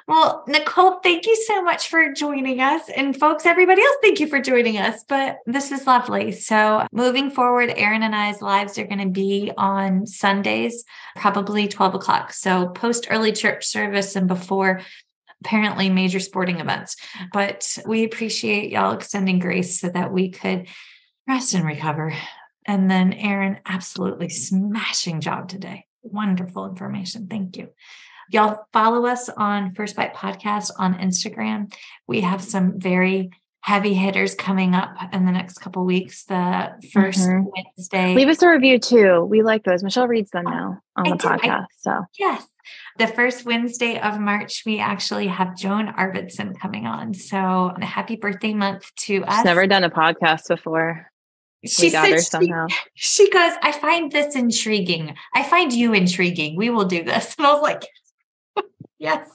[0.09, 2.89] Well, Nicole, thank you so much for joining us.
[2.89, 5.05] And folks, everybody else, thank you for joining us.
[5.07, 6.33] But this is lovely.
[6.33, 10.85] So moving forward, Erin and I's lives are going to be on Sundays,
[11.17, 12.33] probably 12 o'clock.
[12.33, 14.81] So post early church service and before
[15.45, 16.97] apparently major sporting events.
[17.33, 20.67] But we appreciate y'all extending grace so that we could
[21.29, 22.13] rest and recover.
[22.67, 25.87] And then Erin, absolutely smashing job today.
[26.03, 27.27] Wonderful information.
[27.29, 27.69] Thank you.
[28.31, 31.73] Y'all follow us on First Bite Podcast on Instagram.
[32.09, 36.25] We have some very heavy hitters coming up in the next couple weeks.
[36.25, 36.35] The
[36.95, 37.49] 1st mm-hmm.
[37.55, 38.15] Wednesday.
[38.15, 39.25] Leave us a review too.
[39.25, 39.83] We like those.
[39.83, 41.29] Michelle reads them now on I the do.
[41.29, 41.63] podcast.
[41.63, 42.47] I, so yes.
[42.99, 47.15] The first Wednesday of March, we actually have Joan Arvedson coming on.
[47.15, 49.37] So happy birthday month to us.
[49.37, 51.13] She's never done a podcast before.
[51.67, 52.67] She got her somehow.
[52.95, 55.15] She, she goes, I find this intriguing.
[55.35, 56.57] I find you intriguing.
[56.57, 57.35] We will do this.
[57.39, 57.85] And I was like,
[58.99, 59.29] Yes.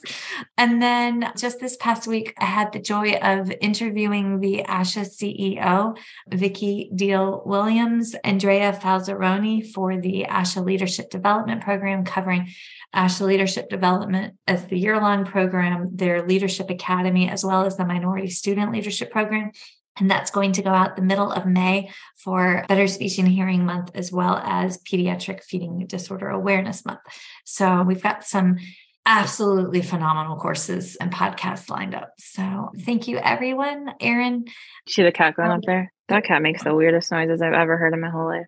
[0.58, 5.96] And then just this past week, I had the joy of interviewing the ASHA CEO,
[6.28, 12.48] Vicki Deal Williams, Andrea Falzarano for the ASHA Leadership Development Program, covering
[12.92, 17.84] ASHA Leadership Development as the year long program, their Leadership Academy, as well as the
[17.84, 19.52] Minority Student Leadership Program.
[19.98, 23.66] And that's going to go out the middle of May for Better Speech and Hearing
[23.66, 27.00] Month, as well as Pediatric Feeding Disorder Awareness Month.
[27.44, 28.56] So we've got some
[29.04, 32.12] absolutely phenomenal courses and podcasts lined up.
[32.18, 33.92] So thank you, everyone.
[34.00, 34.44] Erin.
[34.88, 35.92] See the cat going um, up there?
[36.08, 38.46] That cat makes the weirdest noises I've ever heard in my whole life.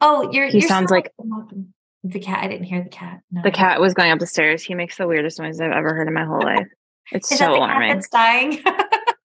[0.00, 1.12] Oh, you're he you're sounds like
[2.02, 2.44] the cat.
[2.44, 3.20] I didn't hear the cat.
[3.30, 3.42] No.
[3.42, 4.62] The cat was going up the stairs.
[4.62, 6.66] He makes the weirdest noises I've ever heard in my whole life.
[7.12, 7.94] It's so that the alarming.
[7.94, 8.62] That's dying.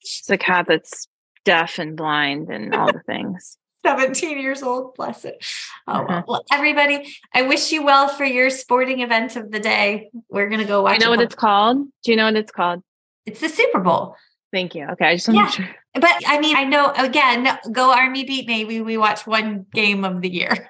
[0.02, 1.08] it's a cat that's
[1.50, 3.58] deaf and blind and all the things.
[3.84, 4.94] 17 years old.
[4.94, 5.44] Bless it.
[5.88, 6.04] Oh, well.
[6.04, 6.24] Uh-huh.
[6.28, 6.46] well.
[6.52, 10.12] everybody, I wish you well for your sporting event of the day.
[10.30, 11.00] We're going to go watch.
[11.00, 11.88] You know what it's called?
[12.04, 12.84] Do you know what it's called?
[13.26, 14.16] It's the Super Bowl.
[14.52, 14.86] Thank you.
[14.92, 15.06] Okay.
[15.06, 15.50] I just want yeah.
[15.50, 15.70] sure.
[15.96, 18.82] But I mean, I know again, go Army beat Navy.
[18.82, 20.70] We watch one game of the year.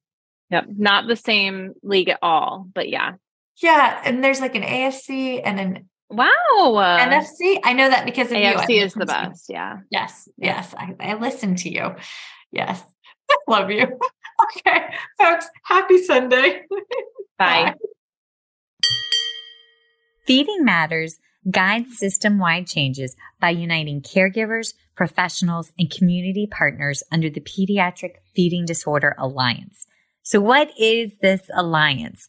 [0.50, 0.66] yep.
[0.68, 3.14] Not the same league at all, but yeah.
[3.56, 4.00] Yeah.
[4.04, 6.98] And there's like an AFC and an Wow.
[7.00, 7.60] NFC.
[7.62, 8.84] I know that because of AFC you.
[8.84, 9.46] is the best.
[9.48, 9.78] Yeah.
[9.90, 10.28] Yes.
[10.36, 10.74] Yes.
[10.76, 11.94] I, I listen to you.
[12.52, 12.82] Yes.
[13.48, 13.82] Love you.
[14.56, 16.62] okay, folks, happy Sunday.
[17.38, 17.74] Bye.
[17.74, 17.74] Bye.
[20.26, 21.18] Feeding Matters
[21.50, 28.66] guides system wide changes by uniting caregivers, professionals, and community partners under the Pediatric Feeding
[28.66, 29.86] Disorder Alliance.
[30.22, 32.28] So, what is this alliance?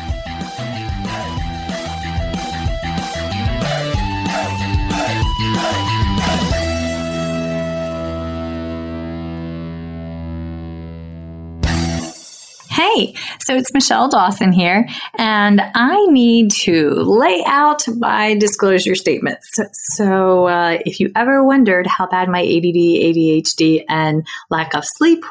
[12.93, 14.87] Hey, so it's Michelle Dawson here,
[15.17, 19.47] and I need to lay out my disclosure statements.
[19.95, 25.23] So, uh, if you ever wondered how bad my ADD, ADHD, and lack of sleep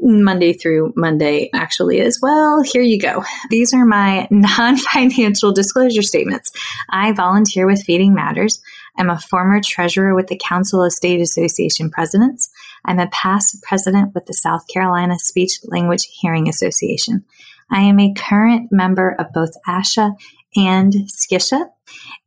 [0.00, 3.24] Monday through Monday actually is, well, here you go.
[3.50, 6.50] These are my non financial disclosure statements.
[6.90, 8.60] I volunteer with Feeding Matters.
[8.96, 12.48] I'm a former treasurer with the Council of State Association Presidents.
[12.84, 17.24] I'm a past president with the South Carolina Speech Language Hearing Association.
[17.70, 20.14] I am a current member of both ASHA
[20.56, 21.66] and SCSHA.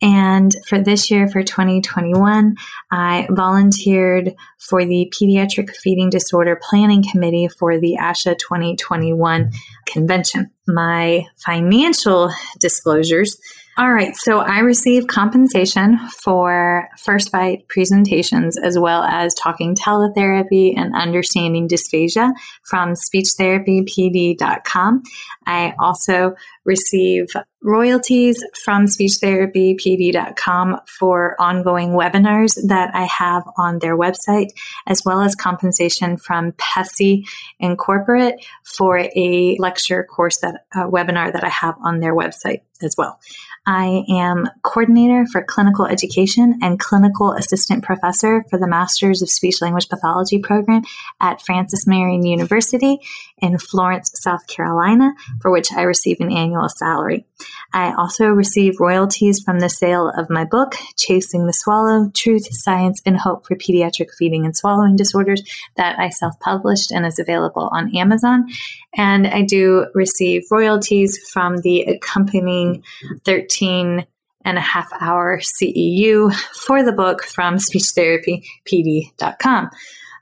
[0.02, 2.56] And for this year, for 2021,
[2.92, 9.52] I volunteered for the Pediatric Feeding Disorder Planning Committee for the ASHA 2021
[9.88, 10.52] convention.
[10.68, 13.38] My financial disclosures
[13.78, 14.16] all right.
[14.16, 21.68] So I receive compensation for First Bite presentations as well as talking teletherapy and understanding
[21.68, 22.32] dysphagia
[22.64, 25.04] from speechtherapypd.com.
[25.46, 26.34] I also
[26.66, 27.28] receive
[27.62, 34.50] royalties from speechtherapypd.com for ongoing webinars that I have on their website,
[34.88, 37.28] as well as compensation from PESI
[37.60, 42.96] Incorporate for a lecture course that a webinar that I have on their website as
[42.98, 43.20] well.
[43.68, 49.62] I am coordinator for clinical education and clinical assistant professor for the Masters of Speech
[49.62, 50.84] Language Pathology program
[51.20, 53.00] at Francis Marion University
[53.40, 57.26] in Florence, South Carolina, for which I receive an annual salary.
[57.74, 63.02] I also receive royalties from the sale of my book, Chasing the Swallow Truth, Science,
[63.06, 65.44] and Hope for Pediatric Feeding and Swallowing Disorders,
[65.76, 68.48] that I self published and is available on Amazon.
[68.98, 72.84] And I do receive royalties from the accompanying
[73.26, 74.06] 13
[74.44, 76.34] and a half hour CEU
[76.66, 79.70] for the book from speechtherapypd.com.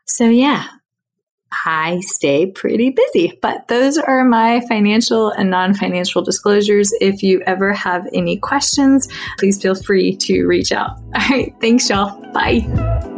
[0.05, 0.67] So, yeah,
[1.65, 3.37] I stay pretty busy.
[3.41, 6.91] But those are my financial and non financial disclosures.
[6.99, 9.07] If you ever have any questions,
[9.37, 10.97] please feel free to reach out.
[11.15, 11.53] All right.
[11.61, 12.19] Thanks, y'all.
[12.33, 13.14] Bye.